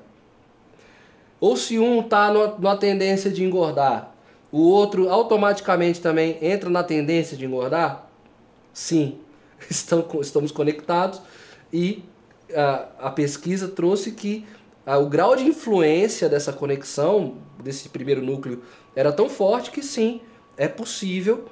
[1.42, 4.14] Ou se um está numa tendência de engordar,
[4.52, 8.08] o outro automaticamente também entra na tendência de engordar?
[8.72, 9.18] Sim,
[9.68, 11.20] estamos conectados
[11.72, 12.04] e
[12.54, 14.46] a, a pesquisa trouxe que
[14.86, 18.62] a, o grau de influência dessa conexão, desse primeiro núcleo,
[18.94, 20.20] era tão forte que sim,
[20.56, 21.46] é possível.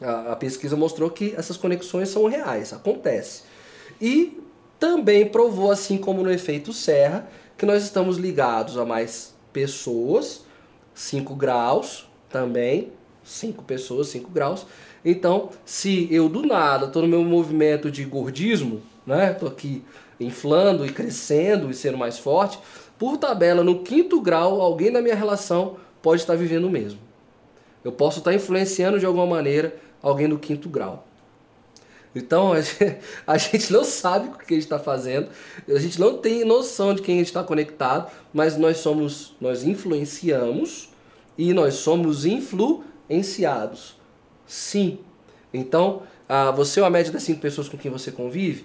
[0.00, 3.44] A, a pesquisa mostrou que essas conexões são reais, acontece.
[4.00, 4.42] E
[4.80, 7.28] também provou, assim como no efeito serra,
[7.62, 10.44] que nós estamos ligados a mais pessoas,
[10.94, 12.90] 5 graus também,
[13.22, 14.66] 5 pessoas, 5 graus.
[15.04, 19.36] Então, se eu do nada estou no meu movimento de gordismo, né?
[19.46, 19.84] Aqui
[20.18, 22.58] inflando e crescendo e sendo mais forte,
[22.98, 26.98] por tabela, no quinto grau, alguém da minha relação pode estar vivendo o mesmo.
[27.84, 31.06] Eu posso estar influenciando de alguma maneira alguém do quinto grau.
[32.14, 32.52] Então
[33.26, 35.28] a gente não sabe o que a gente está fazendo,
[35.68, 39.64] a gente não tem noção de quem a gente está conectado, mas nós somos, nós
[39.64, 40.90] influenciamos
[41.36, 43.96] e nós somos influenciados.
[44.46, 44.98] Sim.
[45.52, 46.02] Então
[46.34, 48.64] ah, você é uma média das cinco pessoas com quem você convive?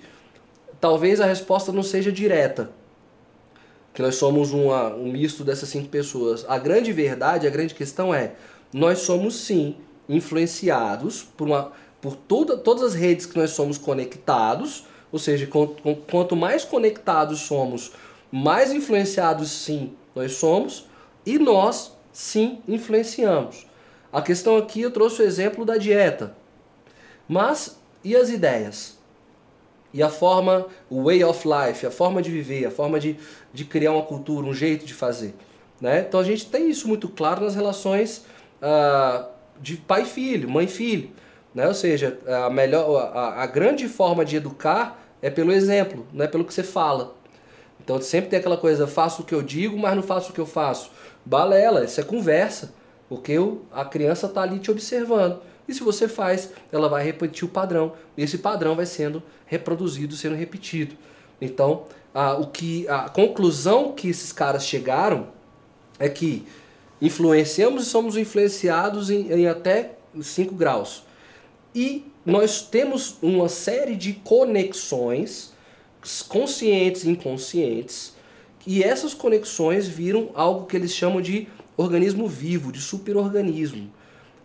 [0.80, 2.72] Talvez a resposta não seja direta,
[3.94, 6.46] que nós somos uma, um misto dessas cinco pessoas.
[6.48, 8.36] A grande verdade, a grande questão é,
[8.72, 9.76] nós somos sim
[10.08, 11.74] influenciados por, uma,
[12.08, 15.46] por toda, todas as redes que nós somos conectados, ou seja,
[16.10, 17.92] quanto mais conectados somos,
[18.32, 20.86] mais influenciados sim nós somos,
[21.26, 23.68] e nós sim influenciamos.
[24.12, 26.34] A questão aqui eu trouxe o exemplo da dieta.
[27.28, 28.98] Mas e as ideias?
[29.94, 33.18] E a forma, o way of life, a forma de viver, a forma de,
[33.54, 35.36] de criar uma cultura, um jeito de fazer.
[35.82, 36.06] Né?
[36.08, 38.26] Então a gente tem isso muito claro nas relações
[38.62, 39.28] uh,
[39.60, 41.12] de pai filho, mãe filho.
[41.58, 41.68] Né?
[41.68, 46.28] Ou seja, a, melhor, a, a grande forma de educar é pelo exemplo, não é
[46.28, 47.16] pelo que você fala.
[47.84, 50.40] Então sempre tem aquela coisa, faço o que eu digo, mas não faço o que
[50.40, 50.92] eu faço.
[51.26, 52.76] Balela, isso é conversa.
[53.10, 55.42] Porque eu, a criança está ali te observando.
[55.68, 57.94] E se você faz, ela vai repetir o padrão.
[58.16, 60.96] E esse padrão vai sendo reproduzido, sendo repetido.
[61.42, 65.30] Então, a, o que, a conclusão que esses caras chegaram
[65.98, 66.46] é que
[67.02, 71.07] influenciamos e somos influenciados em, em até 5 graus.
[71.78, 75.54] E nós temos uma série de conexões
[76.28, 78.16] conscientes e inconscientes,
[78.66, 83.94] e essas conexões viram algo que eles chamam de organismo vivo, de superorganismo.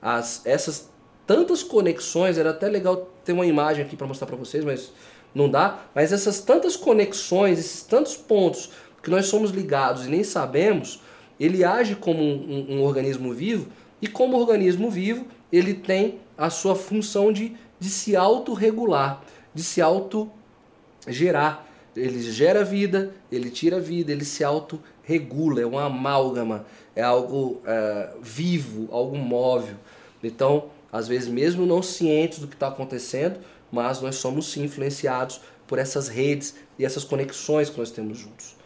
[0.02, 0.90] As, essas
[1.26, 4.92] tantas conexões, era até legal ter uma imagem aqui para mostrar para vocês, mas
[5.34, 5.86] não dá.
[5.94, 11.00] Mas essas tantas conexões, esses tantos pontos que nós somos ligados e nem sabemos,
[11.40, 13.68] ele age como um, um, um organismo vivo
[14.02, 19.22] e como organismo vivo ele tem a sua função de, de se autorregular,
[19.55, 21.64] de se auto-gerar.
[21.94, 28.14] Ele gera vida, ele tira vida, ele se autorregula, é uma amálgama, é algo é,
[28.20, 29.76] vivo, algo móvel.
[30.20, 33.38] Então, às vezes mesmo não cientes do que está acontecendo,
[33.70, 38.57] mas nós somos sim influenciados por essas redes e essas conexões que nós temos juntos.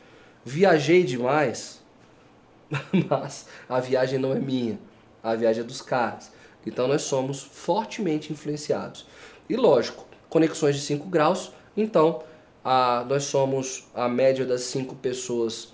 [0.43, 1.83] Viajei demais,
[3.11, 4.79] mas a viagem não é minha,
[5.23, 6.35] a viagem é dos caras.
[6.67, 9.07] Então nós somos fortemente influenciados.
[9.49, 12.23] E lógico, conexões de 5 graus, então
[12.65, 15.73] a, nós somos a média das 5 pessoas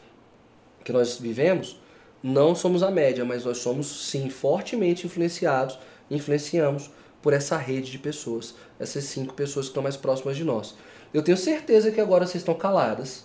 [0.85, 1.81] que nós vivemos,
[2.23, 5.79] não somos a média, mas nós somos sim fortemente influenciados
[6.15, 10.75] influenciamos por essa rede de pessoas, essas cinco pessoas que estão mais próximas de nós.
[11.15, 13.25] Eu tenho certeza que agora vocês estão caladas,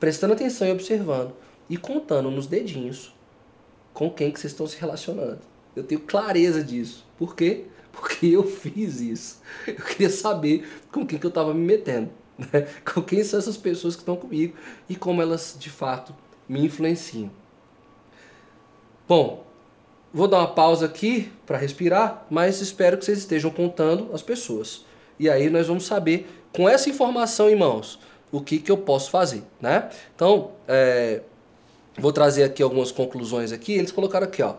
[0.00, 1.34] prestando atenção e observando
[1.68, 3.14] e contando nos dedinhos
[3.92, 5.40] com quem que vocês estão se relacionando.
[5.76, 7.06] Eu tenho clareza disso.
[7.16, 7.66] Por quê?
[7.92, 9.40] Porque eu fiz isso.
[9.66, 12.10] Eu queria saber com quem que eu estava me metendo.
[12.38, 12.66] Né?
[12.84, 14.54] Com quem são essas pessoas que estão comigo
[14.88, 16.14] e como elas de fato
[16.48, 17.30] me influenciam.
[19.08, 19.46] Bom,
[20.16, 24.82] Vou dar uma pausa aqui para respirar, mas espero que vocês estejam contando as pessoas.
[25.18, 27.98] E aí nós vamos saber, com essa informação em mãos,
[28.32, 29.90] o que, que eu posso fazer, né?
[30.14, 31.20] Então, é,
[31.98, 33.74] vou trazer aqui algumas conclusões aqui.
[33.74, 34.54] Eles colocaram aqui, ó.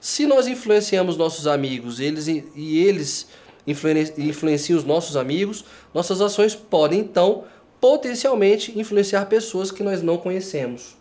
[0.00, 3.28] Se nós influenciamos nossos amigos eles, e eles
[3.66, 7.44] influenciam os nossos amigos, nossas ações podem, então,
[7.80, 11.00] potencialmente influenciar pessoas que nós não conhecemos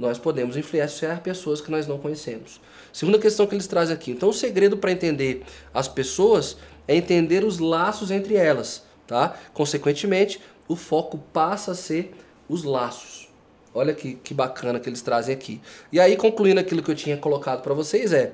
[0.00, 2.58] nós podemos influenciar pessoas que nós não conhecemos.
[2.90, 4.10] Segunda questão que eles trazem aqui.
[4.10, 6.56] Então, o segredo para entender as pessoas
[6.88, 9.36] é entender os laços entre elas, tá?
[9.52, 12.14] Consequentemente, o foco passa a ser
[12.48, 13.29] os laços.
[13.72, 15.60] Olha que, que bacana que eles trazem aqui.
[15.92, 18.32] E aí, concluindo aquilo que eu tinha colocado para vocês, é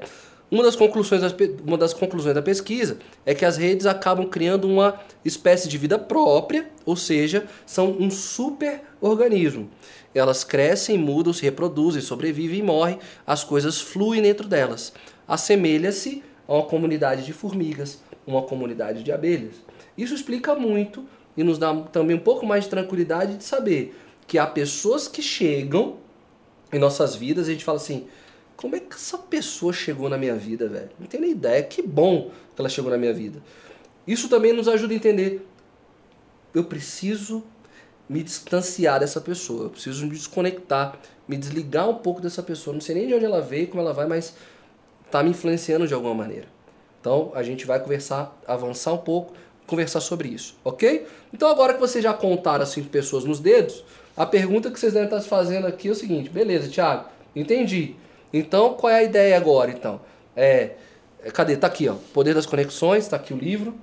[0.49, 1.22] uma das, conclusões
[1.66, 5.99] uma das conclusões da pesquisa é que as redes acabam criando uma espécie de vida
[5.99, 9.68] própria, ou seja, são um super organismo.
[10.14, 14.92] Elas crescem, mudam, se reproduzem, sobrevivem e morrem, as coisas fluem dentro delas.
[15.27, 19.57] Assemelha-se a uma comunidade de formigas, uma comunidade de abelhas.
[19.99, 21.05] Isso explica muito
[21.37, 23.94] e nos dá também um pouco mais de tranquilidade de saber
[24.27, 25.99] que há pessoas que chegam
[26.73, 28.07] em nossas vidas e a gente fala assim:
[28.57, 30.91] como é que essa pessoa chegou na minha vida, velho?
[30.99, 31.62] Não tenho nem ideia.
[31.62, 33.43] Que bom que ela chegou na minha vida.
[34.07, 35.47] Isso também nos ajuda a entender.
[36.55, 37.45] Eu preciso
[38.09, 39.65] me distanciar dessa pessoa.
[39.65, 42.73] Eu preciso me desconectar, me desligar um pouco dessa pessoa.
[42.73, 44.35] Não sei nem de onde ela veio, como ela vai, mas
[45.11, 46.49] tá me influenciando de alguma maneira.
[47.01, 49.35] Então a gente vai conversar, avançar um pouco,
[49.67, 51.07] conversar sobre isso, ok?
[51.33, 53.85] Então agora que vocês já contaram as cinco pessoas nos dedos,
[54.16, 57.94] a pergunta que vocês devem estar fazendo aqui é o seguinte: beleza, Thiago, entendi.
[58.33, 59.70] Então qual é a ideia agora?
[59.70, 60.00] Então,
[60.35, 60.72] é,
[61.33, 61.57] cadê?
[61.57, 61.94] Tá aqui, ó.
[62.12, 63.74] Poder das conexões, tá aqui o livro.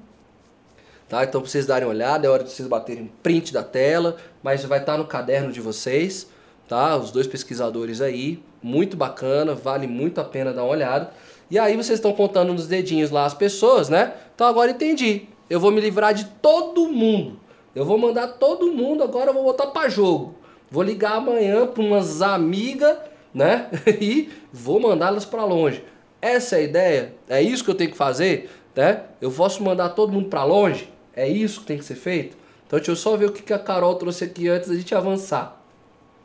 [1.08, 1.24] Tá?
[1.24, 4.64] Então, para vocês darem uma olhada, é hora de vocês baterem print da tela, mas
[4.66, 6.28] vai estar tá no caderno de vocês.
[6.68, 6.96] Tá?
[6.98, 11.12] Os dois pesquisadores aí, muito bacana, vale muito a pena dar uma olhada.
[11.52, 14.14] E aí vocês estão contando nos dedinhos lá as pessoas, né?
[14.34, 15.28] Então agora entendi.
[15.50, 17.40] Eu vou me livrar de todo mundo.
[17.76, 20.36] Eu vou mandar todo mundo, agora eu vou botar para jogo.
[20.70, 22.98] Vou ligar amanhã para umas amigas,
[23.34, 23.70] né?
[24.00, 25.84] e vou mandá-las para longe.
[26.22, 27.16] Essa é a ideia?
[27.28, 28.50] É isso que eu tenho que fazer?
[28.76, 29.04] Né?
[29.20, 30.92] Eu posso mandar todo mundo para longe?
[31.16, 32.38] É isso que tem que ser feito?
[32.66, 35.62] Então deixa eu só ver o que a Carol trouxe aqui antes da gente avançar.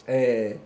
[0.06, 0.56] É...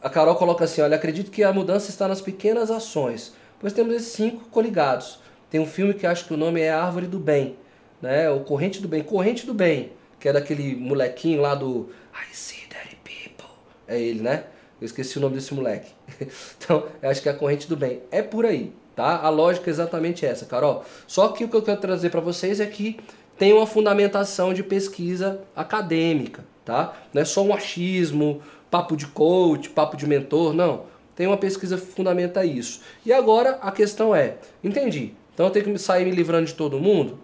[0.00, 3.94] A Carol coloca assim: olha, acredito que a mudança está nas pequenas ações, pois temos
[3.94, 5.18] esses cinco coligados.
[5.50, 7.56] Tem um filme que acho que o nome é Árvore do Bem,
[8.00, 8.30] né?
[8.30, 12.66] O Corrente do Bem, Corrente do Bem, que é daquele molequinho lá do I see
[12.68, 13.48] that people.
[13.86, 14.44] É ele, né?
[14.80, 15.90] Eu esqueci o nome desse moleque.
[16.56, 18.00] então, acho que é a Corrente do Bem.
[18.10, 19.18] É por aí, tá?
[19.18, 20.84] A lógica é exatamente essa, Carol.
[21.06, 22.98] Só que o que eu quero trazer para vocês é que
[23.36, 26.94] tem uma fundamentação de pesquisa acadêmica, tá?
[27.12, 30.86] Não é só um achismo, papo de coach, papo de mentor, não.
[31.14, 32.80] Tem uma pesquisa que fundamenta isso.
[33.04, 36.78] E agora a questão é, entendi, então eu tenho que sair me livrando de todo
[36.78, 37.18] mundo?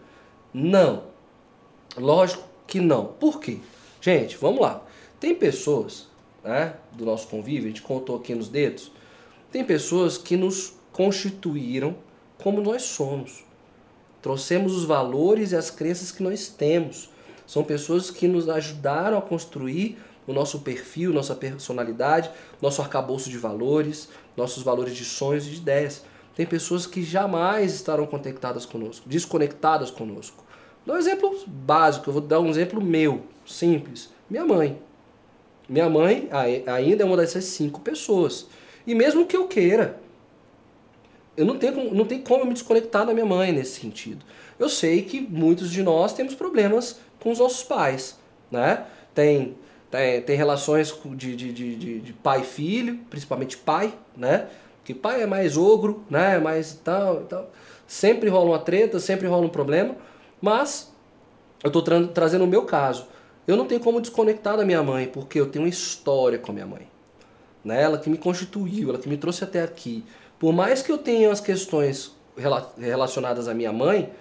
[0.55, 1.03] Não.
[1.97, 3.07] Lógico que não.
[3.07, 3.59] Por quê?
[4.01, 4.83] Gente, vamos lá.
[5.19, 6.07] Tem pessoas,
[6.45, 8.93] né, do nosso convívio, a gente contou aqui nos dedos,
[9.51, 11.97] tem pessoas que nos constituíram
[12.39, 13.45] como nós somos.
[14.23, 17.11] Trouxemos os valores e as crenças que nós temos.
[17.47, 22.31] São pessoas que nos ajudaram a construir o nosso perfil, nossa personalidade,
[22.63, 26.05] nosso arcabouço de valores, nossos valores de sonhos e de ideias.
[26.35, 30.44] Tem pessoas que jamais estarão conectadas conosco, desconectadas conosco.
[30.87, 34.11] Dá um exemplo básico, eu vou dar um exemplo meu, simples.
[34.29, 34.79] Minha mãe.
[35.69, 36.29] Minha mãe
[36.67, 38.47] ainda é uma dessas cinco pessoas.
[38.87, 39.99] E mesmo que eu queira,
[41.37, 44.25] eu não tenho, não tenho como me desconectar da minha mãe nesse sentido.
[44.59, 48.19] Eu sei que muitos de nós temos problemas com os nossos pais,
[48.51, 48.85] né?
[49.15, 49.57] Tem,
[49.91, 54.49] tem, tem relações de, de, de, de pai e filho, principalmente pai, né?
[54.85, 56.39] Que pai é mais ogro, né?
[56.39, 57.51] Mais tal, tal.
[57.87, 59.97] Sempre rola uma treta, sempre rola um problema,
[60.45, 60.93] mas
[61.63, 63.07] eu estou tra trazendo o meu caso.
[63.47, 66.55] Eu não tenho como desconectar da minha mãe, porque eu tenho uma história com a
[66.55, 66.87] minha mãe.
[67.65, 67.83] Né?
[67.83, 70.05] Ela que me constituiu, ela que me trouxe até aqui.
[70.39, 72.15] Por mais que eu tenha as questões
[72.79, 74.13] relacionadas à minha mãe,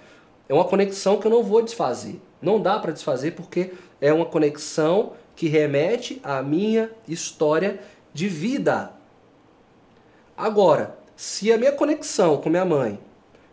[0.48, 2.22] é uma conexão que eu não vou desfazer.
[2.42, 7.82] Não dá para desfazer porque é uma conexão que remete à minha história
[8.14, 8.94] de vida.
[10.38, 13.00] Agora, se a minha conexão com minha mãe,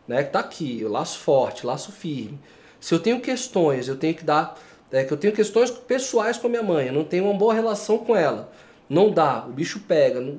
[0.07, 2.39] né, que tá aqui, laço forte, laço firme,
[2.81, 4.59] se eu tenho questões, eu tenho que dar,
[4.91, 7.53] é, que eu tenho questões pessoais com a minha mãe, eu não tenho uma boa
[7.53, 8.51] relação com ela,
[8.89, 10.39] não dá, o bicho pega, não,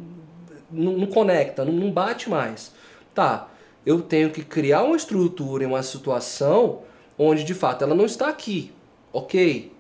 [0.71, 2.71] não, não conecta, não, não bate mais.
[3.13, 3.47] Tá,
[3.86, 6.82] eu tenho que criar uma estrutura, uma situação
[7.17, 8.71] onde de fato ela não está aqui,
[9.13, 9.71] ok?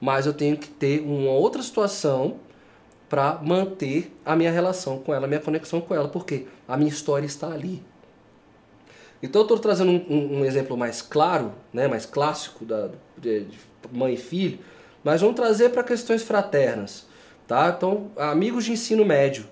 [0.00, 2.36] Mas eu tenho que ter uma outra situação
[3.08, 6.90] para manter a minha relação com ela, a minha conexão com ela, porque a minha
[6.90, 7.82] história está ali.
[9.22, 13.40] Então eu estou trazendo um, um, um, exemplo mais claro, né, mais clássico da, de,
[13.44, 13.58] de
[13.92, 14.58] mãe e filho,
[15.02, 17.06] mas vamos trazer para questões fraternas.
[17.46, 17.74] Tá?
[17.76, 19.46] Então, amigos de ensino médio.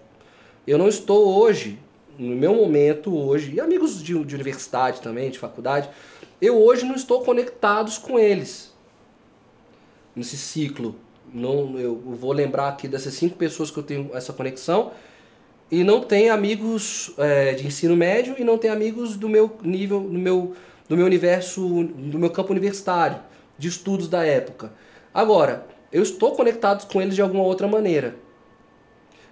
[0.67, 1.79] Eu não estou hoje,
[2.19, 5.89] no meu momento hoje, e amigos de, de universidade também, de faculdade,
[6.41, 8.75] eu hoje não estou conectados com eles
[10.15, 10.97] nesse ciclo.
[11.33, 14.93] Não, eu vou lembrar aqui dessas cinco pessoas que eu tenho essa conexão
[15.71, 20.01] e não tem amigos é, de ensino médio e não tem amigos do meu nível,
[20.01, 20.55] do meu,
[20.89, 23.19] do meu universo, do meu campo universitário,
[23.59, 24.73] de estudos da época.
[25.13, 28.17] Agora, eu estou conectado com eles de alguma outra maneira.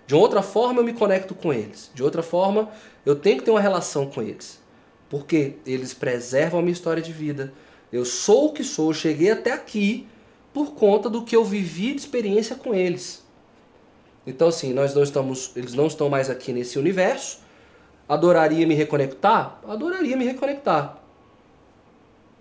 [0.06, 1.90] De outra forma eu me conecto com eles.
[1.94, 2.70] De outra forma
[3.06, 4.60] eu tenho que ter uma relação com eles.
[5.08, 7.52] Porque eles preservam a minha história de vida.
[7.92, 10.06] Eu sou o que sou, eu cheguei até aqui
[10.52, 13.23] por conta do que eu vivi de experiência com eles.
[14.26, 17.38] Então assim, nós não estamos, eles não estão mais aqui nesse universo.
[18.08, 19.58] Adoraria me reconectar?
[19.66, 20.98] Adoraria me reconectar.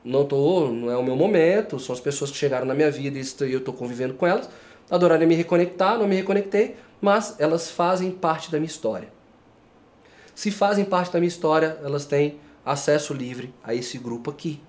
[0.04, 3.17] Não tô, não é o meu momento, são as pessoas que chegaram na minha vida
[3.17, 4.50] e eu estou convivendo com elas.
[4.89, 9.08] Adoraria me reconectar, não me reconectei, mas elas fazem parte da minha história.
[10.36, 14.60] Se fazem parte da minha história, elas têm acesso livre a esse grupo aqui.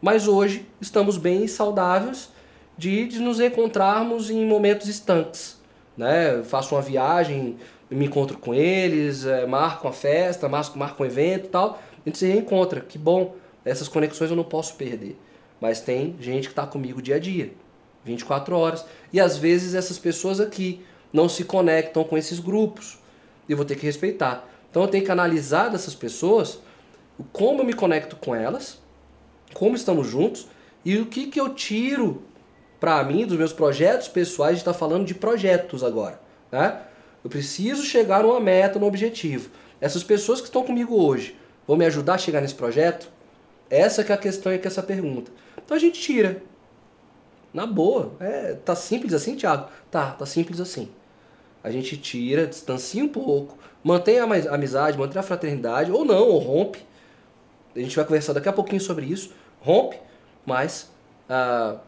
[0.00, 2.28] Mas hoje estamos bem saudáveis
[2.76, 5.58] de, de nos encontrarmos em momentos estanques.
[5.96, 6.42] Né?
[6.44, 7.56] Faço uma viagem,
[7.90, 11.80] me encontro com eles, é, marco uma festa, marco, marco um evento e tal.
[12.04, 12.80] A gente se reencontra.
[12.80, 13.36] Que bom.
[13.64, 15.16] Essas conexões eu não posso perder.
[15.60, 17.52] Mas tem gente que está comigo dia a dia,
[18.04, 18.84] 24 horas.
[19.12, 22.98] E às vezes essas pessoas aqui não se conectam com esses grupos.
[23.48, 24.46] E eu vou ter que respeitar.
[24.70, 26.58] Então eu tenho que analisar dessas pessoas
[27.32, 28.80] como eu me conecto com elas,
[29.52, 30.48] como estamos juntos
[30.84, 32.22] e o que, que eu tiro
[32.84, 36.20] para mim, dos meus projetos pessoais, a gente está falando de projetos agora.
[36.52, 36.82] Né?
[37.24, 39.48] Eu preciso chegar numa meta, num objetivo.
[39.80, 41.34] Essas pessoas que estão comigo hoje
[41.66, 43.08] vão me ajudar a chegar nesse projeto?
[43.70, 45.32] Essa que é a questão e que é essa pergunta.
[45.64, 46.42] Então a gente tira.
[47.54, 48.12] Na boa.
[48.20, 49.70] É, tá simples assim, Thiago?
[49.90, 50.90] Tá, tá simples assim.
[51.62, 56.38] A gente tira, distancia um pouco, mantém a amizade, mantém a fraternidade, ou não, ou
[56.38, 56.80] rompe.
[57.74, 59.32] A gente vai conversar daqui a pouquinho sobre isso.
[59.62, 59.96] Rompe,
[60.44, 60.90] mas
[61.30, 61.78] ah,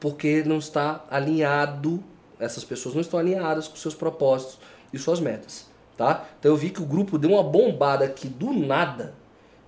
[0.00, 2.02] porque não está alinhado,
[2.38, 4.58] essas pessoas não estão alinhadas com seus propósitos
[4.92, 5.68] e suas metas.
[5.96, 6.26] Tá?
[6.38, 9.14] Então eu vi que o grupo deu uma bombada aqui do nada.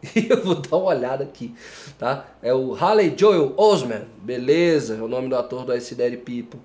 [0.17, 1.55] E eu vou dar uma olhada aqui,
[1.97, 2.27] tá?
[2.43, 6.59] É o Haley Joel Osman, beleza, é o nome do ator do Ice Daddy People.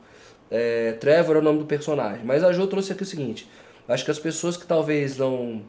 [0.49, 2.25] É, Trevor é o nome do personagem.
[2.25, 3.47] Mas a Jo trouxe aqui o seguinte:
[3.87, 5.61] acho que as pessoas que talvez não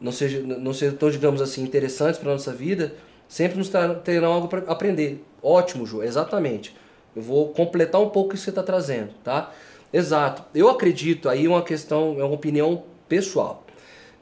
[0.00, 2.94] não sejam, não sejam tão, digamos assim, interessantes para nossa vida,
[3.28, 3.70] sempre nos
[4.02, 5.22] terão algo para aprender.
[5.42, 6.76] Ótimo, Jo, exatamente.
[7.14, 9.52] Eu vou completar um pouco o que você está trazendo, tá?
[9.92, 10.44] Exato.
[10.54, 13.64] Eu acredito, aí uma questão, é uma opinião pessoal.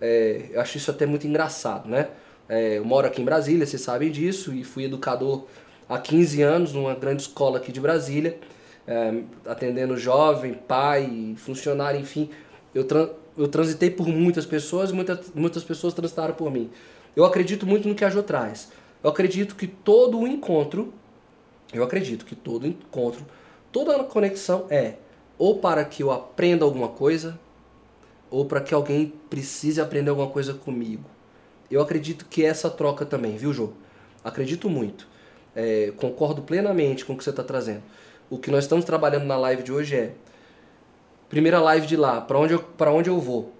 [0.00, 2.08] É, eu acho isso até muito engraçado, né?
[2.48, 5.44] É, eu moro aqui em Brasília, vocês sabem disso, e fui educador
[5.88, 8.38] há 15 anos numa grande escola aqui de Brasília,
[8.86, 12.30] é, atendendo jovem, pai, funcionário, enfim.
[12.74, 16.70] Eu, tra eu transitei por muitas pessoas, muitas, muitas pessoas transitaram por mim.
[17.14, 18.70] Eu acredito muito no que a Jo traz.
[19.02, 20.92] Eu acredito que todo o encontro,
[21.72, 23.26] eu acredito que todo encontro,
[23.70, 24.94] toda conexão é
[25.38, 27.38] ou para que eu aprenda alguma coisa,
[28.30, 31.04] ou para que alguém precise aprender alguma coisa comigo.
[31.70, 33.70] Eu acredito que essa troca também, viu, Jô?
[34.24, 35.06] Acredito muito.
[35.54, 37.82] É, concordo plenamente com o que você está trazendo.
[38.28, 40.12] O que nós estamos trabalhando na live de hoje é
[41.28, 43.52] primeira live de lá, para onde eu, para onde eu vou?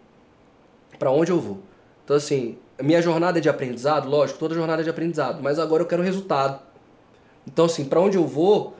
[0.99, 1.61] Para onde eu vou?
[2.05, 5.83] Então assim, minha jornada é de aprendizado, lógico, toda jornada é de aprendizado, mas agora
[5.83, 6.61] eu quero resultado.
[7.49, 8.77] Então assim, para onde eu vou?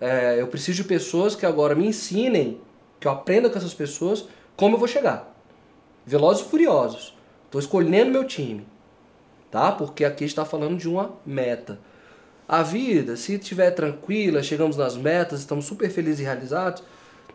[0.00, 2.60] É, eu preciso de pessoas que agora me ensinem,
[2.98, 5.36] que eu aprenda com essas pessoas como eu vou chegar.
[6.06, 7.16] Velozes e Furiosos.
[7.46, 8.66] Estou escolhendo meu time.
[9.50, 9.72] Tá?
[9.72, 11.78] Porque aqui está falando de uma meta.
[12.48, 16.82] A vida, se estiver tranquila, chegamos nas metas, estamos super felizes e realizados,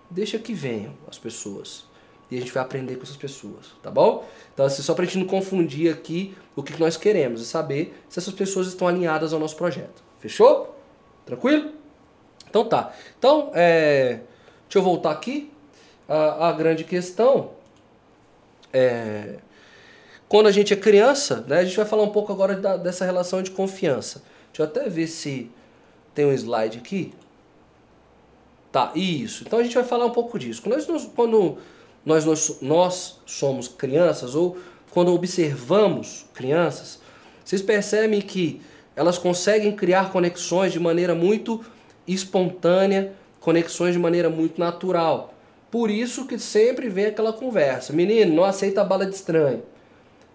[0.09, 1.85] deixa que venham as pessoas.
[2.29, 4.27] E a gente vai aprender com essas pessoas, tá bom?
[4.53, 7.97] Então, assim, só para a gente não confundir aqui o que nós queremos e saber
[8.09, 10.03] se essas pessoas estão alinhadas ao nosso projeto.
[10.19, 10.76] Fechou?
[11.27, 11.73] Tranquilo?
[12.49, 12.91] Então tá.
[13.19, 14.21] Então, é...
[14.63, 15.53] deixa eu voltar aqui.
[16.09, 17.51] A, a grande questão
[18.71, 19.37] é,
[20.27, 23.05] quando a gente é criança, né, a gente vai falar um pouco agora da, dessa
[23.05, 24.23] relação de confiança.
[24.51, 25.49] Deixa eu até ver se
[26.13, 27.13] tem um slide aqui.
[28.71, 29.43] Tá, isso.
[29.45, 30.61] Então a gente vai falar um pouco disso.
[30.61, 31.57] Quando nós, quando
[32.05, 34.57] nós, nós, nós somos crianças ou
[34.91, 36.99] quando observamos crianças,
[37.43, 38.61] vocês percebem que
[38.97, 41.63] elas conseguem criar conexões de maneira muito
[42.07, 45.35] espontânea, conexões de maneira muito natural.
[45.69, 47.93] Por isso que sempre vem aquela conversa.
[47.93, 49.61] Menino, não aceita bala de estranho.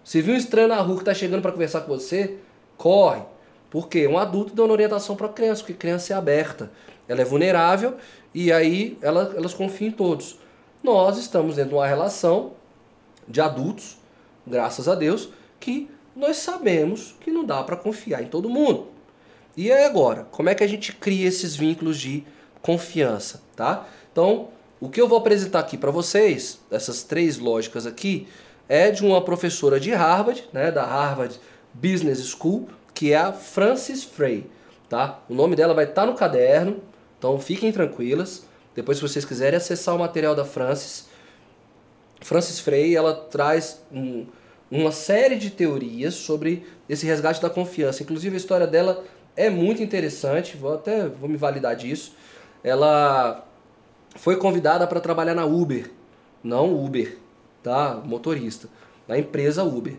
[0.01, 2.37] Se viu um estranho na rua que está chegando para conversar com você,
[2.77, 3.21] corre.
[3.69, 6.71] Porque um adulto dando orientação para criança, porque criança é aberta.
[7.05, 7.97] Ela é vulnerável
[8.33, 10.39] e aí ela, elas confiam em todos.
[10.81, 12.53] Nós estamos dentro de uma relação
[13.27, 13.97] de adultos,
[14.47, 18.87] graças a Deus, que nós sabemos que não dá para confiar em todo mundo.
[19.55, 22.23] E aí agora, como é que a gente cria esses vínculos de
[22.61, 23.87] confiança, tá?
[24.11, 24.49] Então,
[24.79, 28.27] o que eu vou apresentar aqui para vocês, essas três lógicas aqui,
[28.67, 31.39] é de uma professora de Harvard, né, da Harvard
[31.73, 34.49] Business School, que é a Frances Frey,
[34.89, 35.19] tá?
[35.29, 36.81] O nome dela vai estar tá no caderno,
[37.17, 38.45] então fiquem tranquilas.
[38.75, 41.07] Depois, se vocês quiserem acessar o material da Frances,
[42.21, 44.25] Frances Frey, ela traz um,
[44.73, 48.01] uma série de teorias sobre esse resgate da confiança.
[48.01, 49.03] Inclusive, a história dela
[49.35, 52.15] é muito interessante, vou até vou me validar disso.
[52.63, 53.45] Ela
[54.15, 55.91] foi convidada para trabalhar na Uber,
[56.43, 57.17] não Uber,
[57.61, 58.01] tá?
[58.03, 58.67] Motorista,
[59.07, 59.95] na empresa Uber.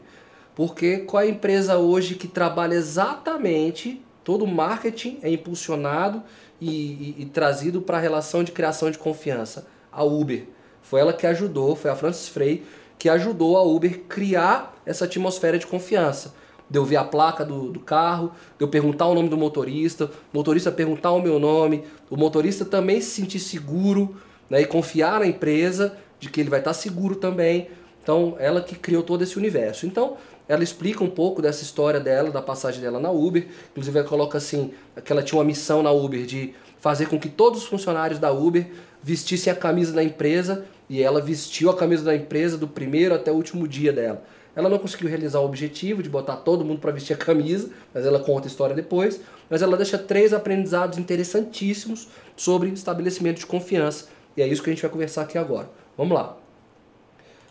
[0.56, 6.22] Porque qual é a empresa hoje que trabalha exatamente todo o marketing é impulsionado
[6.60, 9.68] e, e, e trazido para a relação de criação de confiança?
[9.92, 10.46] A Uber.
[10.82, 12.64] Foi ela que ajudou, foi a Francis Frey
[13.04, 16.32] que ajudou a Uber criar essa atmosfera de confiança
[16.70, 20.06] de eu ver a placa do, do carro, de eu perguntar o nome do motorista,
[20.06, 24.16] o motorista perguntar o meu nome, o motorista também se sentir seguro
[24.48, 27.68] né, e confiar na empresa de que ele vai estar seguro também.
[28.02, 29.84] Então, ela que criou todo esse universo.
[29.84, 30.16] Então,
[30.48, 33.46] ela explica um pouco dessa história dela, da passagem dela na Uber.
[33.72, 34.72] Inclusive, ela coloca assim,
[35.04, 38.32] que ela tinha uma missão na Uber de fazer com que todos os funcionários da
[38.32, 38.66] Uber
[39.02, 43.30] vestissem a camisa da empresa e ela vestiu a camisa da empresa do primeiro até
[43.30, 44.24] o último dia dela.
[44.56, 48.06] Ela não conseguiu realizar o objetivo de botar todo mundo para vestir a camisa, mas
[48.06, 49.20] ela conta a história depois.
[49.50, 54.08] Mas ela deixa três aprendizados interessantíssimos sobre estabelecimento de confiança.
[54.36, 55.68] E é isso que a gente vai conversar aqui agora.
[55.96, 56.36] Vamos lá.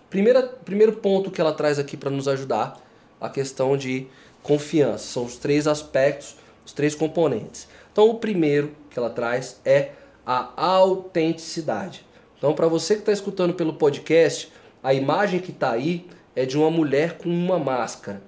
[0.10, 2.80] Primeira, primeiro ponto que ela traz aqui para nos ajudar,
[3.20, 4.08] a questão de
[4.42, 5.06] confiança.
[5.06, 7.68] São os três aspectos, os três componentes.
[7.92, 9.92] Então, o primeiro que ela traz é
[10.26, 12.06] a autenticidade.
[12.44, 14.52] Então, para você que está escutando pelo podcast,
[14.84, 18.22] a imagem que está aí é de uma mulher com uma máscara.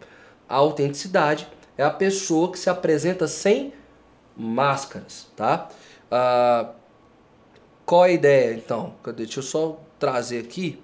[0.47, 1.45] A autenticidade
[1.78, 3.74] é a pessoa que se apresenta sem
[4.34, 5.68] máscaras, tá?
[6.09, 6.70] Ah,
[7.86, 8.93] qual a ideia, então?
[9.13, 10.82] Deixa eu só trazer aqui.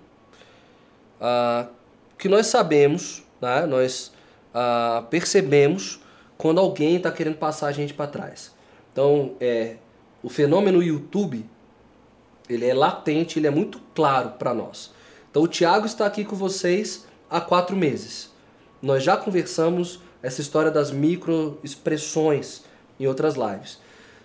[1.21, 1.67] Ah,
[2.17, 3.65] que nós sabemos, né?
[3.65, 4.11] nós
[4.53, 6.01] ah, percebemos
[6.37, 8.53] quando alguém está querendo passar a gente para trás.
[8.91, 9.77] Então, é,
[10.21, 11.45] o fenômeno YouTube,
[12.53, 14.91] ele é latente, ele é muito claro para nós.
[15.29, 18.29] Então, o Tiago está aqui com vocês há quatro meses.
[18.81, 22.61] Nós já conversamos essa história das microexpressões
[22.99, 23.79] em outras lives.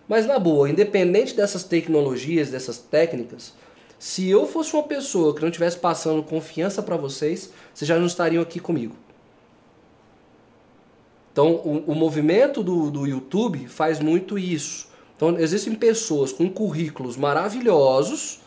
[0.08, 3.52] Mas na boa, independente dessas tecnologias, dessas técnicas,
[3.98, 8.06] se eu fosse uma pessoa que não estivesse passando confiança para vocês, vocês já não
[8.06, 8.94] estariam aqui comigo.
[11.32, 14.88] Então, o, o movimento do, do YouTube faz muito isso.
[15.16, 18.40] Então, existem pessoas com currículos maravilhosos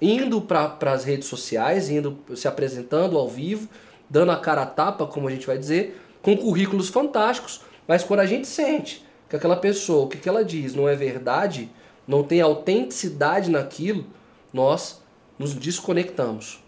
[0.00, 3.68] indo para as redes sociais, indo se apresentando ao vivo,
[4.10, 8.20] dando a cara a tapa, como a gente vai dizer, com currículos fantásticos, mas quando
[8.20, 11.70] a gente sente que aquela pessoa, o que, que ela diz não é verdade,
[12.06, 14.04] não tem autenticidade naquilo,
[14.52, 15.00] nós
[15.38, 16.62] nos desconectamos.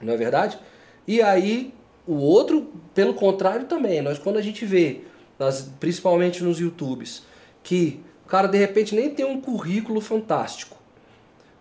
[0.00, 0.58] Não é verdade?
[1.06, 1.72] E aí,
[2.06, 5.02] o outro, pelo contrário também, nós quando a gente vê,
[5.78, 7.22] principalmente nos YouTubes,
[7.62, 8.00] que
[8.32, 10.78] cara de repente nem tem um currículo fantástico,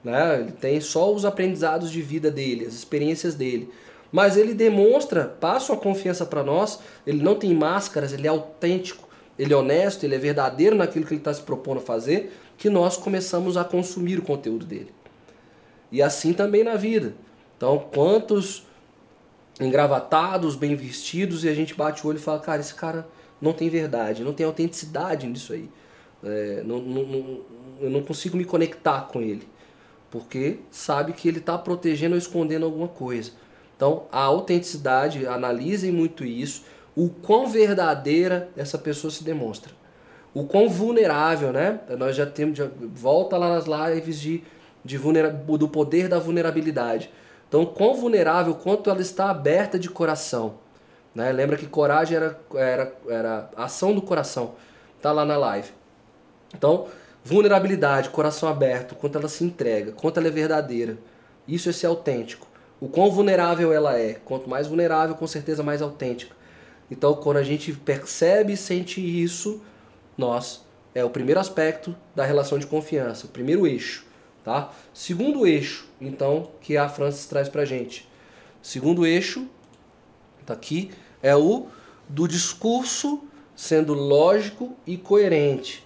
[0.01, 0.39] né?
[0.39, 3.69] Ele tem só os aprendizados de vida dele, as experiências dele.
[4.09, 9.05] Mas ele demonstra, passa uma confiança para nós, ele não tem máscaras, ele é autêntico,
[9.37, 12.69] ele é honesto, ele é verdadeiro naquilo que ele está se propondo a fazer, que
[12.69, 14.93] nós começamos a consumir o conteúdo dele.
[15.91, 17.15] E assim também na vida.
[17.57, 18.65] Então, quantos
[19.59, 23.09] engravatados, bem vestidos, e a gente bate o olho e fala, cara, esse cara
[23.41, 25.69] não tem verdade, não tem autenticidade nisso aí.
[26.23, 27.41] É, não, não, não,
[27.79, 29.47] eu não consigo me conectar com ele
[30.11, 33.31] porque sabe que ele está protegendo ou escondendo alguma coisa.
[33.75, 36.65] Então, a autenticidade, analisem muito isso,
[36.95, 39.71] o quão verdadeira essa pessoa se demonstra.
[40.33, 41.79] O quão vulnerável, né?
[41.97, 44.43] Nós já temos, já, volta lá nas lives de,
[44.83, 47.09] de vulnera, do poder da vulnerabilidade.
[47.47, 50.55] Então, quão vulnerável, quanto ela está aberta de coração.
[51.15, 51.31] Né?
[51.31, 54.55] Lembra que coragem era, era, era ação do coração.
[55.01, 55.69] Tá lá na live.
[56.53, 56.87] Então,
[57.23, 60.97] Vulnerabilidade, coração aberto, quanto ela se entrega, quanto ela é verdadeira.
[61.47, 62.47] Isso é ser autêntico.
[62.79, 64.15] O quão vulnerável ela é.
[64.25, 66.35] Quanto mais vulnerável, com certeza mais autêntica.
[66.89, 69.61] Então, quando a gente percebe e sente isso,
[70.17, 74.03] nós é o primeiro aspecto da relação de confiança, o primeiro eixo,
[74.43, 74.73] tá?
[74.91, 78.09] Segundo eixo, então, que a Francis traz pra gente.
[78.63, 79.47] Segundo eixo,
[80.43, 80.91] tá aqui,
[81.21, 81.67] é o
[82.09, 83.23] do discurso
[83.55, 85.85] sendo lógico e coerente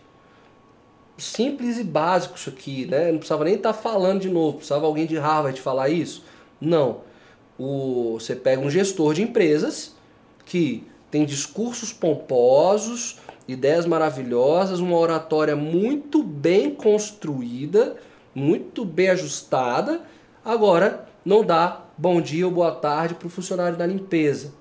[1.18, 3.12] simples e básico isso aqui, né?
[3.12, 6.24] Não precisava nem estar tá falando de novo, precisava alguém de Harvard falar isso?
[6.60, 7.02] Não.
[7.58, 9.96] O, você pega um gestor de empresas
[10.46, 17.96] que tem discursos pomposos, ideias maravilhosas, uma oratória muito bem construída,
[18.34, 20.02] muito bem ajustada,
[20.44, 24.54] agora não dá bom dia ou boa tarde para o funcionário da limpeza.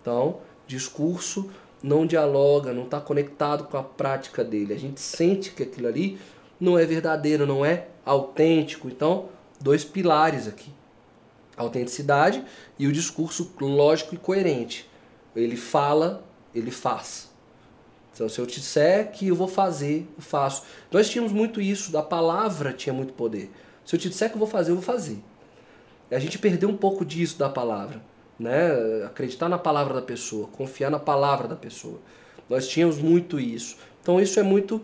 [0.00, 1.50] Então, discurso
[1.82, 4.72] não dialoga, não está conectado com a prática dele.
[4.72, 6.18] A gente sente que aquilo ali
[6.60, 8.88] não é verdadeiro, não é autêntico.
[8.88, 9.28] Então,
[9.60, 10.70] dois pilares aqui:
[11.56, 12.44] a autenticidade
[12.78, 14.88] e o discurso lógico e coerente.
[15.34, 16.24] Ele fala,
[16.54, 17.30] ele faz.
[18.14, 20.62] Então, se eu te disser que eu vou fazer, eu faço.
[20.90, 23.50] Nós tínhamos muito isso, da palavra tinha muito poder.
[23.84, 25.18] Se eu te disser que eu vou fazer, eu vou fazer.
[26.10, 28.02] A gente perdeu um pouco disso da palavra
[28.42, 29.04] né?
[29.06, 31.98] Acreditar na palavra da pessoa, confiar na palavra da pessoa.
[32.50, 33.76] Nós tínhamos muito isso.
[34.02, 34.82] Então isso é muito,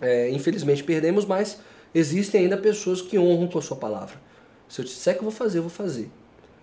[0.00, 1.58] é, infelizmente perdemos, mas
[1.94, 4.16] existem ainda pessoas que honram com a sua palavra.
[4.68, 6.10] Se eu disser que eu vou fazer, eu vou fazer.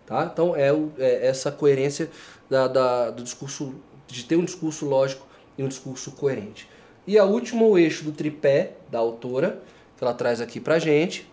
[0.06, 0.30] Tá?
[0.32, 2.10] Então é, o, é essa coerência
[2.50, 3.74] da, da, do discurso,
[4.08, 5.26] de ter um discurso lógico
[5.58, 6.70] e um discurso coerente.
[7.08, 9.60] E a último eixo do tripé da autora,
[9.98, 11.28] que ela traz aqui pra gente,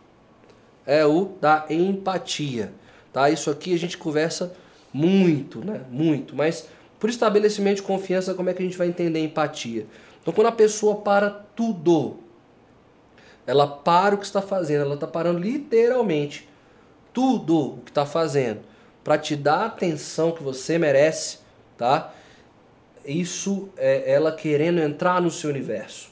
[0.87, 2.73] é o da empatia.
[3.13, 3.29] Tá?
[3.29, 4.55] Isso aqui a gente conversa
[4.93, 5.83] muito, né?
[5.91, 6.35] Muito.
[6.35, 6.69] Mas
[6.99, 9.87] por estabelecimento de confiança, como é que a gente vai entender empatia?
[10.21, 12.19] Então, quando a pessoa para tudo,
[13.47, 16.49] ela para o que está fazendo, ela está parando literalmente
[17.13, 18.61] tudo o que está fazendo
[19.03, 21.39] para te dar a atenção que você merece,
[21.77, 22.13] tá?
[23.05, 26.11] Isso é ela querendo entrar no seu universo.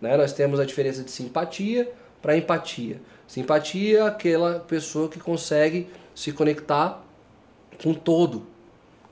[0.00, 0.16] Né?
[0.16, 3.00] Nós temos a diferença de simpatia para empatia.
[3.28, 7.05] Simpatia é aquela pessoa que consegue se conectar
[7.82, 8.46] com todo,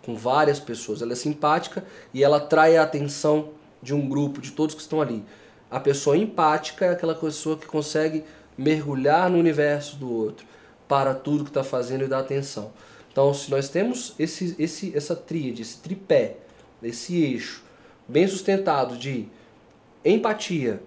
[0.05, 1.03] com várias pessoas.
[1.03, 3.51] Ela é simpática e ela atrai a atenção
[3.83, 5.25] de um grupo, de todos que estão ali.
[5.71, 8.25] A pessoa empática é aquela pessoa que consegue
[8.57, 10.47] mergulhar no universo do outro,
[10.87, 12.73] para tudo que está fazendo e dar atenção.
[13.11, 16.37] Então, se nós temos esse, esse, essa tríade, esse tripé,
[16.83, 17.63] esse eixo
[18.07, 19.29] bem sustentado de
[20.05, 20.83] empatia,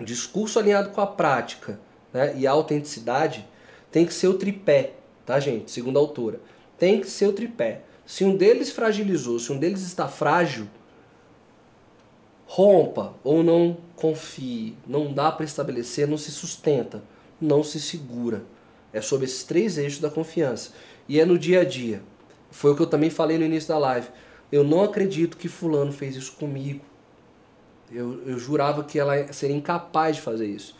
[0.00, 1.80] discurso alinhado com a prática
[2.12, 3.46] né, e a autenticidade,
[3.90, 4.92] tem que ser o tripé,
[5.24, 5.70] tá, gente?
[5.70, 6.40] Segundo a autora.
[6.78, 7.82] Tem que ser o tripé.
[8.04, 10.68] Se um deles fragilizou, se um deles está frágil,
[12.46, 14.76] rompa ou não confie.
[14.86, 17.02] Não dá para estabelecer, não se sustenta,
[17.40, 18.44] não se segura.
[18.92, 20.72] É sobre esses três eixos da confiança.
[21.08, 22.02] E é no dia a dia.
[22.50, 24.08] Foi o que eu também falei no início da live.
[24.50, 26.80] Eu não acredito que fulano fez isso comigo.
[27.90, 30.76] Eu, eu jurava que ela seria incapaz de fazer isso.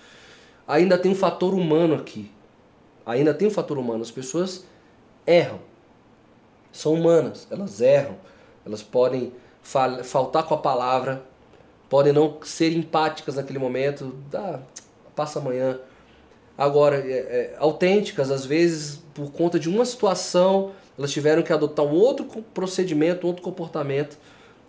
[0.67, 2.31] Ainda tem um fator humano aqui.
[3.05, 4.03] Ainda tem um fator humano.
[4.03, 4.65] As pessoas
[5.27, 5.61] erram.
[6.77, 7.47] São humanas.
[7.51, 8.17] Elas erram.
[8.65, 11.23] Elas podem fal faltar com a palavra.
[11.89, 14.15] Podem não ser empáticas naquele momento.
[14.35, 14.61] Ah,
[15.15, 15.79] passa amanhã.
[16.59, 21.85] Agora, é, é, autênticas, às vezes, por conta de uma situação, elas tiveram que adotar
[21.85, 22.25] um outro
[22.55, 24.17] procedimento, um outro comportamento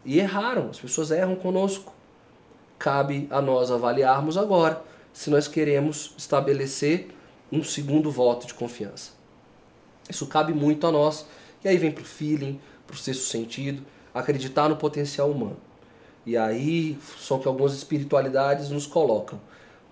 [0.04, 0.70] e erraram.
[0.70, 1.94] As pessoas erram conosco.
[2.78, 4.82] Cabe a nós avaliarmos agora
[5.12, 7.10] se nós queremos estabelecer
[7.52, 9.12] um segundo voto de confiança.
[10.10, 11.26] Isso cabe muito a nós.
[11.68, 15.58] E aí vem para o feeling, para o sexto sentido, acreditar no potencial humano.
[16.26, 19.38] E aí são que algumas espiritualidades nos colocam.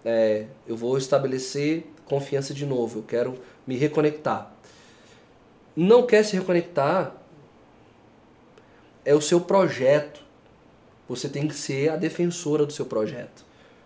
[0.05, 4.53] É, eu vou estabelecer confiança de novo, eu quero me reconectar.
[5.75, 7.13] Não quer se reconectar,
[9.03, 10.21] é o seu projeto.
[11.09, 13.43] Você tem que ser a defensora do seu projeto.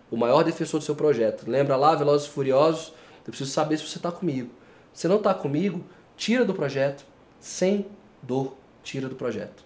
[0.08, 1.50] O maior defensor do seu projeto.
[1.50, 2.92] Lembra lá, Velozes e Furiosos?
[3.26, 4.48] Eu preciso saber se você está comigo.
[4.94, 5.84] Se não está comigo,
[6.16, 7.09] tira do projeto.
[7.40, 7.86] Sem
[8.22, 9.64] dor, tira do projeto.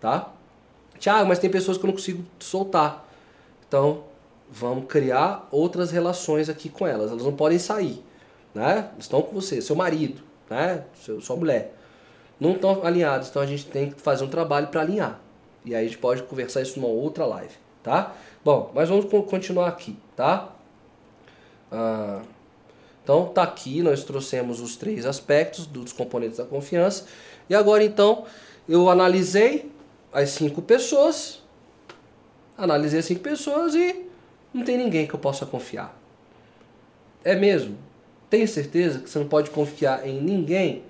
[0.00, 0.32] Tá?
[0.98, 3.06] Tiago, mas tem pessoas que eu não consigo soltar.
[3.68, 4.04] Então,
[4.50, 7.10] vamos criar outras relações aqui com elas.
[7.10, 8.02] Elas não podem sair,
[8.54, 8.90] né?
[8.98, 10.84] Estão com você, seu marido, né?
[11.02, 11.74] Seu, sua mulher.
[12.38, 15.20] Não estão alinhados, então a gente tem que fazer um trabalho para alinhar.
[15.64, 18.14] E aí a gente pode conversar isso numa outra live, tá?
[18.44, 20.50] Bom, mas vamos continuar aqui, tá?
[21.72, 22.22] Ah,
[23.06, 27.06] então tá aqui, nós trouxemos os três aspectos dos componentes da confiança.
[27.48, 28.24] E agora então
[28.68, 29.70] eu analisei
[30.12, 31.40] as cinco pessoas,
[32.58, 34.06] analisei as cinco pessoas e
[34.52, 35.96] não tem ninguém que eu possa confiar.
[37.22, 37.78] É mesmo?
[38.28, 40.82] Tem certeza que você não pode confiar em ninguém?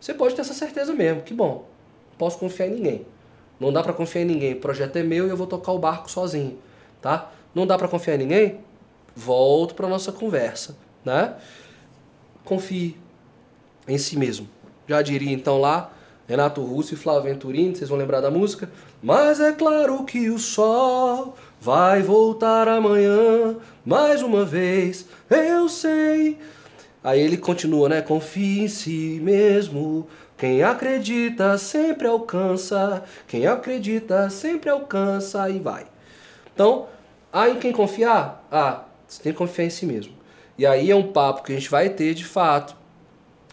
[0.00, 1.64] Você pode ter essa certeza mesmo, que bom.
[2.10, 3.06] Não posso confiar em ninguém.
[3.60, 4.54] Não dá para confiar em ninguém.
[4.54, 6.58] O projeto é meu e eu vou tocar o barco sozinho,
[7.00, 7.30] tá?
[7.54, 8.60] Não dá para confiar em ninguém?
[9.14, 11.34] Volto para nossa conversa, né?
[12.44, 12.96] Confie
[13.86, 14.48] em si mesmo.
[14.86, 15.92] Já diria então lá
[16.28, 18.70] Renato Russo e Flávio Venturini, vocês vão lembrar da música.
[19.02, 26.38] Mas é claro que o sol vai voltar amanhã, mais uma vez, eu sei.
[27.04, 28.00] Aí ele continua, né?
[28.00, 30.06] Confie em si mesmo.
[30.38, 33.02] Quem acredita sempre alcança.
[33.26, 35.50] Quem acredita sempre alcança.
[35.50, 35.84] E vai.
[36.54, 36.86] Então,
[37.48, 38.46] em quem confiar?
[38.50, 40.21] Ah, você tem que confiar em si mesmo.
[40.62, 42.76] E aí é um papo que a gente vai ter de fato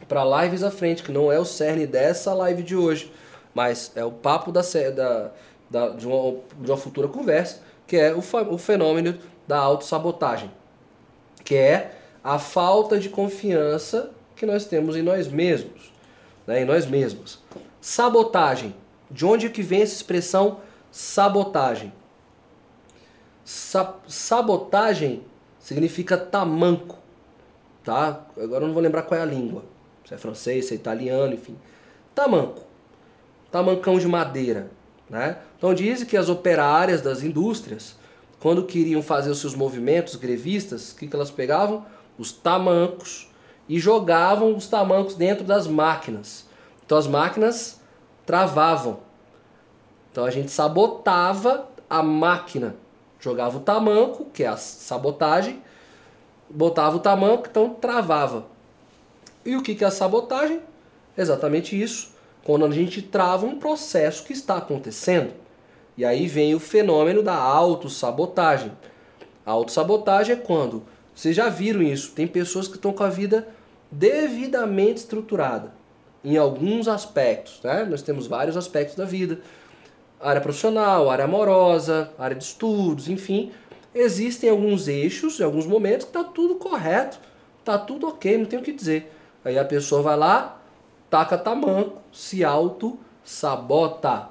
[0.07, 3.11] para lives à frente, que não é o cerne dessa live de hoje,
[3.51, 5.31] mas é o papo da, da,
[5.67, 8.19] da de, uma, de uma futura conversa, que é o,
[8.53, 10.51] o fenômeno da autossabotagem,
[11.43, 15.91] que é a falta de confiança que nós temos em nós mesmos,
[16.45, 17.39] né, em nós mesmos.
[17.81, 18.75] Sabotagem.
[19.09, 20.59] De onde que vem essa expressão
[20.91, 21.91] sabotagem?
[23.43, 25.23] Sa sabotagem
[25.59, 26.98] significa tamanco,
[27.89, 28.25] tá?
[28.37, 29.63] Agora eu não vou lembrar qual é a língua
[30.09, 31.55] se é francês, se é italiano, enfim.
[32.15, 32.63] Tamanco.
[33.51, 34.71] Tamancão de madeira.
[35.07, 35.37] Né?
[35.55, 37.95] Então dizem que as operárias das indústrias,
[38.39, 41.85] quando queriam fazer os seus movimentos grevistas, o que, que elas pegavam?
[42.17, 43.29] Os tamancos
[43.67, 46.47] e jogavam os tamancos dentro das máquinas.
[46.83, 47.79] Então as máquinas
[48.25, 49.01] travavam.
[50.11, 52.75] Então a gente sabotava a máquina.
[53.19, 55.61] Jogava o tamanco, que é a sabotagem,
[56.49, 58.45] botava o tamanco, então travava.
[59.45, 60.59] E o que é a sabotagem?
[61.17, 62.11] Exatamente isso.
[62.43, 65.31] Quando a gente trava um processo que está acontecendo.
[65.97, 68.71] E aí vem o fenômeno da autossabotagem.
[69.45, 70.83] A autossabotagem é quando,
[71.13, 73.47] vocês já viram isso, tem pessoas que estão com a vida
[73.91, 75.73] devidamente estruturada.
[76.23, 77.85] em alguns aspectos, né?
[77.89, 79.39] Nós temos vários aspectos da vida.
[80.19, 83.51] Área profissional, área amorosa, área de estudos, enfim.
[83.93, 87.19] Existem alguns eixos, em alguns momentos, que tá tudo correto,
[87.65, 89.11] tá tudo ok, não tem o que dizer.
[89.43, 90.61] Aí a pessoa vai lá,
[91.09, 94.29] taca tamanco, se auto-sabota.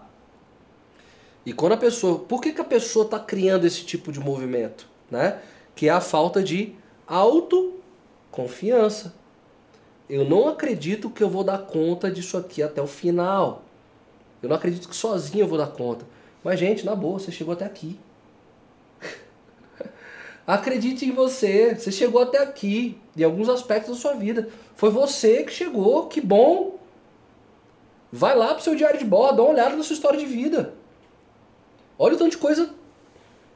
[1.44, 2.18] E quando a pessoa.
[2.18, 4.86] Por que, que a pessoa está criando esse tipo de movimento?
[5.10, 5.40] Né?
[5.74, 6.74] Que é a falta de
[7.06, 9.14] autoconfiança.
[10.08, 13.62] Eu não acredito que eu vou dar conta disso aqui até o final.
[14.42, 16.06] Eu não acredito que sozinho eu vou dar conta.
[16.44, 17.98] Mas, gente, na boa, você chegou até aqui.
[20.48, 21.74] Acredite em você.
[21.74, 24.48] Você chegou até aqui, em alguns aspectos da sua vida.
[24.76, 26.78] Foi você que chegou, que bom.
[28.10, 30.72] Vai lá pro seu diário de bordo, dá uma olhada na sua história de vida.
[31.98, 32.74] Olha o tanto de coisa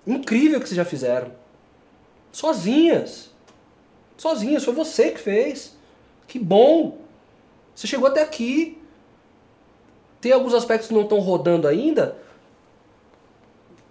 [0.06, 1.32] incrível que vocês já fizeram.
[2.30, 3.30] Sozinhas.
[4.18, 5.74] Sozinhas, foi você que fez.
[6.28, 6.98] Que bom!
[7.74, 8.78] Você chegou até aqui.
[10.20, 12.18] Tem alguns aspectos que não estão rodando ainda.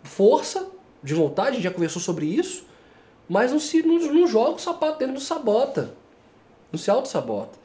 [0.03, 0.69] Força
[1.01, 2.69] de vontade, já conversou sobre isso.
[3.32, 5.93] Mas não, se, não, não joga o sapato dentro do sabota.
[6.69, 7.57] Não se auto-sabota.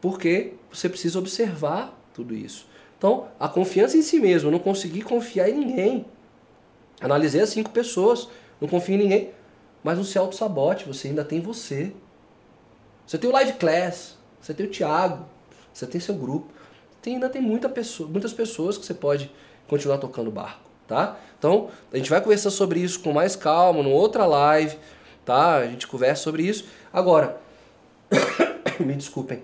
[0.00, 2.66] Porque você precisa observar tudo isso.
[2.98, 6.04] Então, a confiança em si mesmo, eu não consegui confiar em ninguém.
[7.00, 8.28] Analisei as cinco pessoas,
[8.60, 9.30] não confio em ninguém.
[9.84, 11.92] Mas não se auto-sabote, você ainda tem você.
[13.06, 15.26] Você tem o Live Class, você tem o Thiago,
[15.72, 16.52] você tem seu grupo.
[17.00, 19.30] Tem, ainda tem muita pessoa, muitas pessoas que você pode
[19.68, 21.18] continuar tocando barco, tá?
[21.38, 24.76] Então, a gente vai conversar sobre isso com mais calma, numa outra live,
[25.24, 25.56] tá?
[25.56, 26.64] A gente conversa sobre isso.
[26.92, 27.40] Agora,
[28.80, 29.42] me desculpem.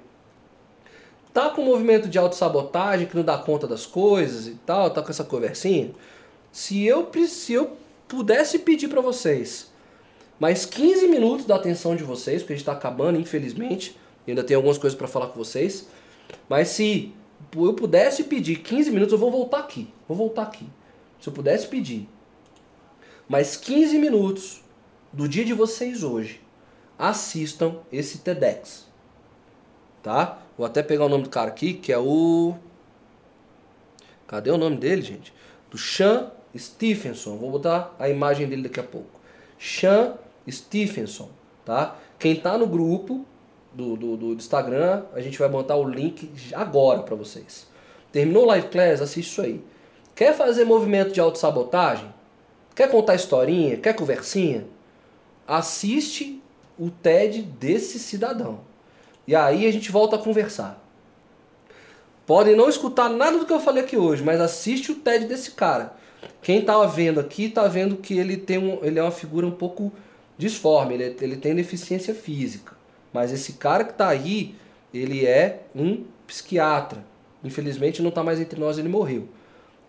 [1.32, 5.02] Tá com um movimento de autossabotagem, que não dá conta das coisas e tal, tá
[5.02, 5.90] com essa conversinha?
[6.50, 7.76] Se eu, se eu
[8.06, 9.72] pudesse pedir para vocês
[10.42, 13.96] mais 15 minutos da atenção de vocês, porque a gente está acabando, infelizmente.
[14.26, 15.86] Ainda tem algumas coisas para falar com vocês.
[16.48, 17.12] Mas se
[17.56, 19.88] eu pudesse pedir 15 minutos, eu vou voltar aqui.
[20.08, 20.66] Vou voltar aqui.
[21.22, 22.08] Se eu pudesse pedir
[23.28, 24.60] mais 15 minutos
[25.12, 26.40] do dia de vocês hoje,
[26.98, 28.88] assistam esse TEDx.
[30.02, 30.42] Tá?
[30.58, 32.56] Vou até pegar o nome do cara aqui, que é o.
[34.26, 35.32] Cadê o nome dele, gente?
[35.70, 37.36] Do Sean Stephenson.
[37.36, 39.20] Vou botar a imagem dele daqui a pouco.
[39.56, 40.16] Sean
[40.50, 41.30] Stephenson,
[41.64, 41.96] tá?
[42.18, 43.24] Quem tá no grupo
[43.72, 47.68] do, do, do Instagram, a gente vai botar o link agora para vocês.
[48.10, 49.71] Terminou o live class, assiste isso aí.
[50.14, 52.12] Quer fazer movimento de autossabotagem?
[52.74, 53.76] Quer contar historinha?
[53.76, 54.66] Quer conversinha?
[55.46, 56.42] Assiste
[56.78, 58.60] o TED desse cidadão.
[59.26, 60.82] E aí a gente volta a conversar.
[62.26, 65.52] Podem não escutar nada do que eu falei aqui hoje, mas assiste o TED desse
[65.52, 65.94] cara.
[66.40, 69.50] Quem tá vendo aqui tá vendo que ele tem um, ele é uma figura um
[69.50, 69.92] pouco
[70.38, 72.74] disforme, ele, ele tem deficiência física.
[73.12, 74.54] Mas esse cara que está aí,
[74.92, 77.04] ele é um psiquiatra.
[77.44, 79.28] Infelizmente não está mais entre nós, ele morreu.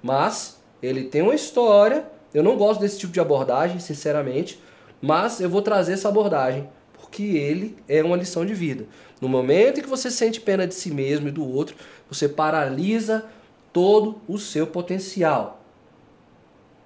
[0.03, 2.05] Mas ele tem uma história.
[2.33, 4.59] Eu não gosto desse tipo de abordagem, sinceramente,
[5.01, 6.67] mas eu vou trazer essa abordagem
[7.13, 8.87] porque ele é uma lição de vida.
[9.21, 11.75] No momento em que você sente pena de si mesmo e do outro,
[12.09, 13.25] você paralisa
[13.71, 15.61] todo o seu potencial.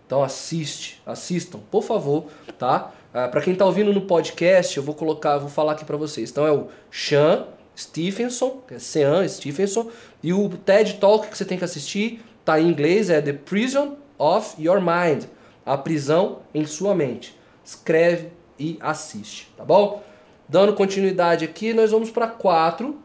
[0.06, 2.26] Então assiste, assistam, por favor,
[2.58, 2.92] tá?
[3.14, 6.30] Ah, para quem está ouvindo no podcast, eu vou colocar, vou falar aqui para vocês.
[6.30, 7.46] Então é o Sean
[7.76, 9.90] Stephenson, que é Sean Stephenson,
[10.22, 13.98] e o TED Talk que você tem que assistir tá em inglês é The Prison
[14.18, 15.26] of Your Mind,
[15.66, 17.38] a prisão em sua mente.
[17.62, 20.02] Escreve e assiste, tá bom?
[20.48, 23.00] Dando continuidade aqui, nós vamos para quatro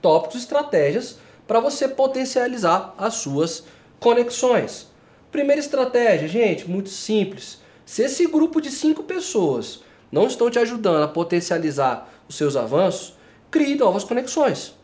[0.00, 1.18] tópicos, estratégias
[1.48, 3.64] para você potencializar as suas
[3.98, 4.86] conexões.
[5.32, 11.02] Primeira estratégia, gente, muito simples se esse grupo de cinco pessoas não estão te ajudando
[11.02, 13.16] a potencializar os seus avanços,
[13.50, 14.76] crie novas conexões.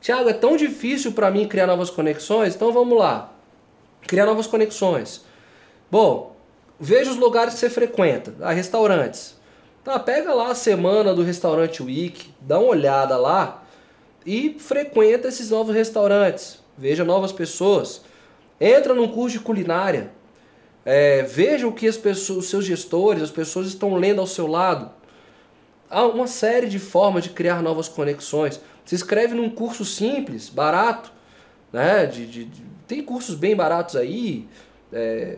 [0.00, 3.32] Tiago, é tão difícil para mim criar novas conexões, então vamos lá.
[4.02, 5.24] Criar novas conexões.
[5.90, 6.36] Bom,
[6.78, 9.36] veja os lugares que você frequenta, ah, restaurantes.
[9.82, 13.62] Tá, pega lá a semana do restaurante Week, dá uma olhada lá
[14.24, 16.58] e frequenta esses novos restaurantes.
[16.76, 18.02] Veja novas pessoas.
[18.60, 20.10] Entra num curso de culinária.
[20.84, 24.46] É, veja o que as pessoas, os seus gestores, as pessoas estão lendo ao seu
[24.46, 24.90] lado.
[25.90, 28.60] Há uma série de formas de criar novas conexões.
[28.88, 31.12] Se inscreve num curso simples, barato,
[31.70, 32.06] né?
[32.06, 34.48] De, de, de tem cursos bem baratos aí,
[34.90, 35.36] é,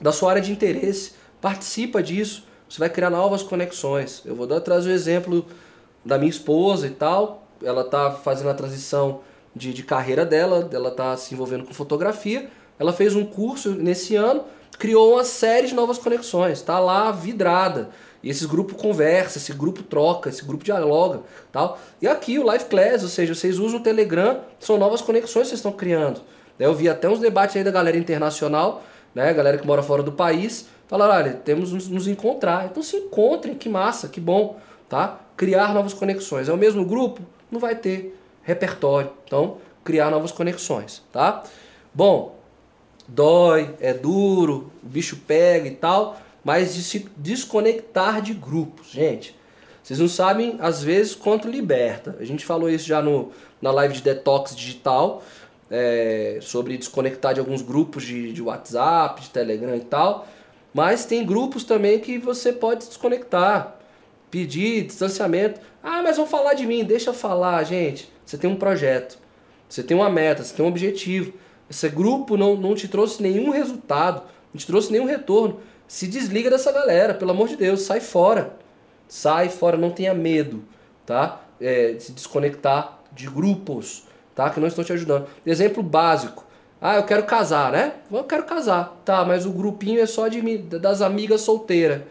[0.00, 1.14] da sua área de interesse.
[1.40, 2.44] Participa disso.
[2.68, 4.22] Você vai criar novas conexões.
[4.24, 5.44] Eu vou dar trazer o exemplo
[6.04, 7.48] da minha esposa e tal.
[7.60, 9.22] Ela está fazendo a transição
[9.56, 12.48] de, de carreira dela, ela está se envolvendo com fotografia.
[12.78, 14.44] Ela fez um curso nesse ano
[14.78, 17.90] criou uma série de novas conexões, tá lá vidrada.
[18.22, 21.20] E esse grupo conversa, esse grupo troca, esse grupo dialoga,
[21.52, 21.78] tal.
[22.02, 25.50] E aqui o Live Class, ou seja, vocês usam o Telegram, são novas conexões que
[25.50, 26.20] vocês estão criando.
[26.58, 28.82] Eu vi até uns debates aí da galera internacional,
[29.14, 32.66] né, galera que mora fora do país, falaram, olha, temos nos, encontrar.
[32.66, 34.58] Então se encontrem, que massa, que bom,
[34.88, 35.20] tá?
[35.36, 36.48] Criar novas conexões.
[36.48, 37.22] É o mesmo grupo?
[37.50, 39.10] Não vai ter repertório.
[39.24, 41.44] Então, criar novas conexões, tá?
[41.94, 42.36] Bom,
[43.06, 49.36] dói, é duro, o bicho pega e tal, mas de se desconectar de grupos, gente.
[49.82, 52.16] Vocês não sabem, às vezes, quanto liberta.
[52.20, 55.22] A gente falou isso já no, na live de detox digital,
[55.70, 60.28] é, sobre desconectar de alguns grupos de, de WhatsApp, de Telegram e tal.
[60.74, 63.76] Mas tem grupos também que você pode desconectar,
[64.30, 65.60] pedir distanciamento.
[65.82, 68.10] Ah, mas vão falar de mim, deixa eu falar, gente.
[68.24, 69.18] Você tem um projeto,
[69.68, 71.32] você tem uma meta, você tem um objetivo.
[71.70, 74.22] Esse grupo não, não te trouxe nenhum resultado,
[74.52, 75.60] não te trouxe nenhum retorno.
[75.88, 78.54] Se desliga dessa galera, pelo amor de Deus, sai fora.
[79.08, 80.62] Sai fora, não tenha medo,
[81.06, 81.40] tá?
[81.58, 84.50] É, se desconectar de grupos, tá?
[84.50, 85.26] Que não estão te ajudando.
[85.46, 86.44] Exemplo básico.
[86.78, 87.94] Ah, eu quero casar, né?
[88.12, 89.00] Eu quero casar.
[89.02, 92.02] Tá, mas o grupinho é só de, das amigas solteiras.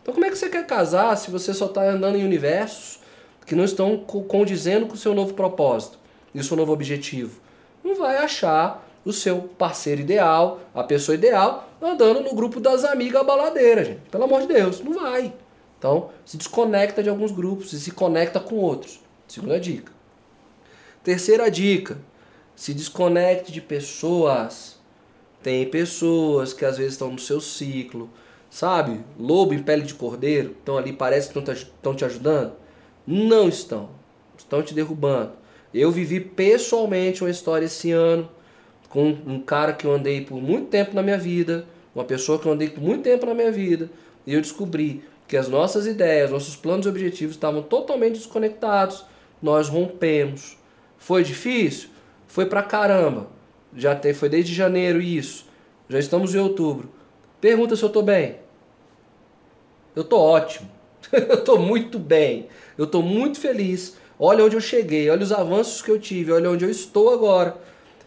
[0.00, 3.00] Então como é que você quer casar se você só está andando em universos
[3.44, 5.98] que não estão condizendo com o seu novo propósito
[6.32, 7.40] e o seu novo objetivo?
[7.82, 13.24] Não vai achar o seu parceiro ideal, a pessoa ideal, andando no grupo das amigas
[13.24, 14.00] baladeiras, gente.
[14.10, 15.32] Pelo amor de Deus, não vai.
[15.78, 19.00] Então, se desconecta de alguns grupos e se conecta com outros.
[19.28, 19.92] Segunda dica.
[21.02, 21.98] Terceira dica:
[22.56, 24.82] se desconecte de pessoas.
[25.42, 28.08] Tem pessoas que às vezes estão no seu ciclo,
[28.48, 29.04] sabe?
[29.18, 32.54] Lobo em pele de cordeiro, estão ali, parece que estão te ajudando.
[33.06, 33.90] Não estão.
[34.38, 35.32] Estão te derrubando.
[35.74, 38.26] Eu vivi pessoalmente uma história esse ano
[38.94, 42.46] com um cara que eu andei por muito tempo na minha vida, uma pessoa que
[42.46, 43.90] eu andei por muito tempo na minha vida,
[44.24, 49.04] e eu descobri que as nossas ideias, nossos planos e objetivos estavam totalmente desconectados.
[49.42, 50.56] Nós rompemos.
[50.96, 51.88] Foi difícil?
[52.28, 53.26] Foi pra caramba.
[53.76, 55.46] Já foi desde janeiro isso.
[55.88, 56.88] Já estamos em outubro.
[57.40, 58.36] Pergunta se eu tô bem.
[59.96, 60.70] Eu tô ótimo.
[61.10, 62.46] eu tô muito bem.
[62.78, 63.96] Eu tô muito feliz.
[64.20, 67.56] Olha onde eu cheguei, olha os avanços que eu tive, olha onde eu estou agora.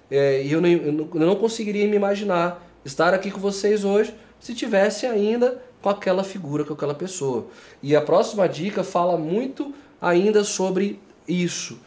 [0.10, 4.53] É, e eu, nem, eu não conseguiria me imaginar estar aqui com vocês hoje se
[4.55, 7.47] tivesse ainda com aquela figura, com aquela pessoa.
[7.82, 11.80] E a próxima dica fala muito ainda sobre isso.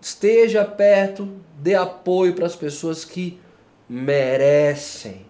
[0.00, 3.38] Esteja perto, dê apoio para as pessoas que
[3.88, 5.26] merecem.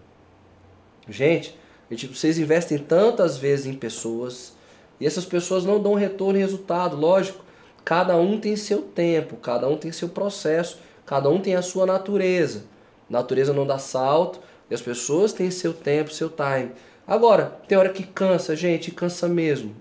[1.08, 1.58] Gente,
[1.90, 4.52] vocês investem tantas vezes em pessoas
[5.00, 7.44] e essas pessoas não dão retorno e resultado, lógico.
[7.84, 10.78] Cada um tem seu tempo, cada um tem seu processo
[11.10, 12.66] Cada um tem a sua natureza.
[13.08, 14.38] Natureza não dá salto
[14.70, 16.70] e as pessoas têm seu tempo, seu time.
[17.04, 19.74] Agora, tem hora que cansa, gente, cansa mesmo.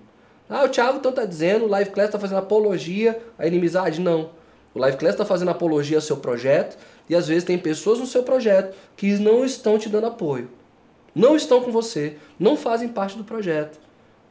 [0.49, 4.01] Ah, o Thiago então tá dizendo, o Live Class tá fazendo apologia à inimizade.
[4.01, 4.31] Não.
[4.73, 8.07] O Live Class tá fazendo apologia ao seu projeto e às vezes tem pessoas no
[8.07, 10.49] seu projeto que não estão te dando apoio.
[11.13, 13.79] Não estão com você, não fazem parte do projeto.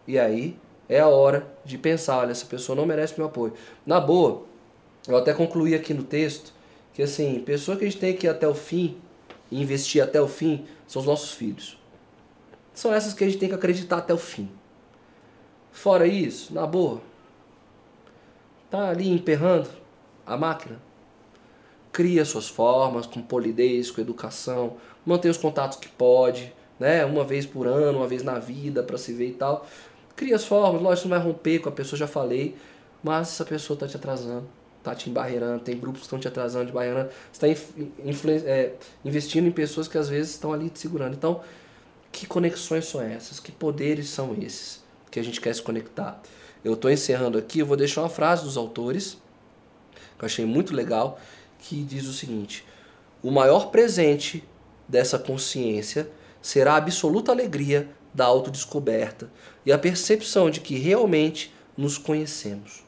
[0.04, 3.52] E aí é a hora de pensar, olha, essa pessoa não merece meu apoio.
[3.86, 4.42] Na boa,
[5.06, 6.57] eu até concluí aqui no texto
[6.98, 8.96] que assim, pessoa que a gente tem que ir até o fim,
[9.52, 11.78] investir até o fim, são os nossos filhos.
[12.74, 14.50] São essas que a gente tem que acreditar até o fim.
[15.70, 17.00] Fora isso, na boa,
[18.68, 19.68] tá ali emperrando
[20.26, 20.82] a máquina.
[21.92, 24.76] Cria suas formas com polidez, com educação,
[25.06, 27.04] mantém os contatos que pode, né?
[27.04, 29.64] Uma vez por ano, uma vez na vida para se ver e tal.
[30.16, 32.56] Cria as formas, lógico, não vai romper com a pessoa, já falei,
[33.04, 36.66] mas essa pessoa está te atrasando tá te embarreirando, tem grupos que estão te atrasando,
[36.66, 37.10] te barreirando.
[37.32, 37.68] Você está
[38.46, 38.74] é,
[39.04, 41.14] investindo em pessoas que às vezes estão ali te segurando.
[41.14, 41.40] Então,
[42.10, 43.38] que conexões são essas?
[43.40, 46.20] Que poderes são esses que a gente quer se conectar?
[46.64, 49.16] Eu estou encerrando aqui, eu vou deixar uma frase dos autores,
[50.18, 51.20] que eu achei muito legal,
[51.58, 52.64] que diz o seguinte:
[53.22, 54.44] O maior presente
[54.88, 56.10] dessa consciência
[56.40, 59.30] será a absoluta alegria da autodescoberta
[59.64, 62.87] e a percepção de que realmente nos conhecemos.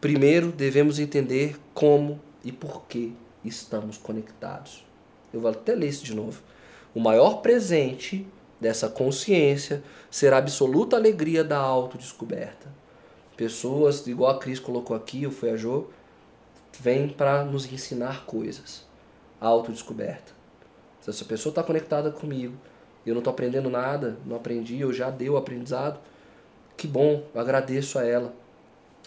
[0.00, 4.84] Primeiro devemos entender como e por que estamos conectados.
[5.32, 6.42] Eu vou até ler isso de novo.
[6.94, 8.26] O maior presente
[8.60, 12.68] dessa consciência será a absoluta alegria da autodescoberta.
[13.36, 15.88] Pessoas, igual a Cris colocou aqui, ou foi a Jo,
[16.80, 18.86] vêm para nos ensinar coisas.
[19.40, 20.32] Autodescoberta.
[21.00, 22.56] Se essa pessoa está conectada comigo
[23.06, 26.00] eu não estou aprendendo nada, não aprendi, eu já dei o aprendizado,
[26.76, 28.34] que bom, eu agradeço a ela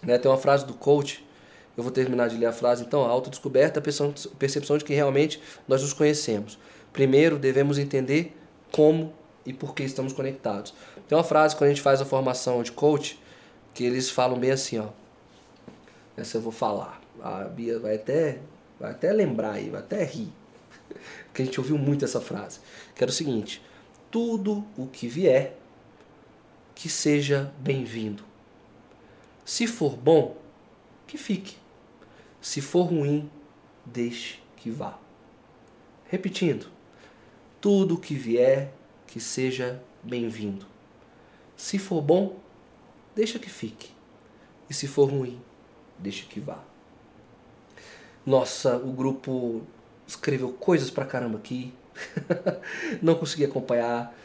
[0.03, 0.17] né?
[0.17, 1.25] Tem uma frase do coach,
[1.77, 5.41] eu vou terminar de ler a frase então, a autodescoberta, a percepção de que realmente
[5.67, 6.59] nós nos conhecemos.
[6.91, 8.35] primeiro devemos entender
[8.71, 9.13] como
[9.45, 10.73] e por que estamos conectados.
[11.07, 13.19] Tem uma frase quando a gente faz a formação de coach
[13.73, 14.89] que eles falam bem assim, ó.
[16.15, 17.01] Essa eu vou falar.
[17.21, 18.39] A Bia vai até,
[18.79, 20.31] vai até lembrar aí, vai até rir.
[21.25, 22.59] Porque a gente ouviu muito essa frase.
[22.93, 23.61] Que era o seguinte:
[24.11, 25.55] tudo o que vier,
[26.75, 28.28] que seja bem-vindo.
[29.49, 30.37] Se for bom,
[31.07, 31.57] que fique.
[32.39, 33.27] Se for ruim,
[33.83, 34.99] deixe que vá.
[36.05, 36.67] Repetindo,
[37.59, 38.71] tudo que vier,
[39.07, 40.67] que seja bem-vindo.
[41.57, 42.37] Se for bom,
[43.15, 43.91] deixa que fique.
[44.69, 45.41] E se for ruim,
[45.97, 46.63] deixa que vá.
[48.23, 49.63] Nossa, o grupo
[50.05, 51.73] escreveu coisas pra caramba aqui.
[53.01, 54.15] Não consegui acompanhar.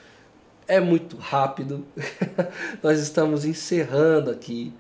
[0.66, 1.84] É muito rápido.
[2.82, 4.72] Nós estamos encerrando aqui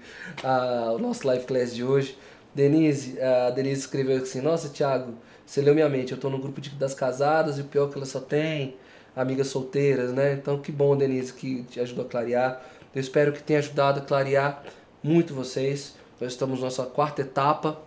[0.42, 2.16] uh, o nosso live class de hoje.
[2.54, 5.14] Denise, a Denise escreveu assim: Nossa, Thiago,
[5.44, 6.12] você leu minha mente.
[6.12, 8.76] Eu estou no grupo de, das casadas e o pior é que ela só tem
[9.14, 10.32] amigas solteiras, né?
[10.32, 12.64] Então, que bom, Denise, que te ajudou a clarear.
[12.94, 14.64] Eu espero que tenha ajudado a clarear
[15.02, 15.96] muito vocês.
[16.18, 17.78] Nós estamos na nossa quarta etapa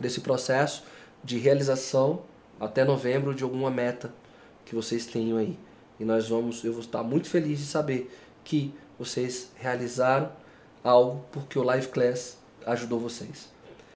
[0.00, 0.82] desse processo
[1.22, 2.22] de realização
[2.58, 4.14] até novembro de alguma meta
[4.64, 5.67] que vocês tenham aí.
[5.98, 8.10] E nós vamos, eu vou estar muito feliz de saber
[8.44, 10.30] que vocês realizaram
[10.82, 13.48] algo porque o Live Class ajudou vocês.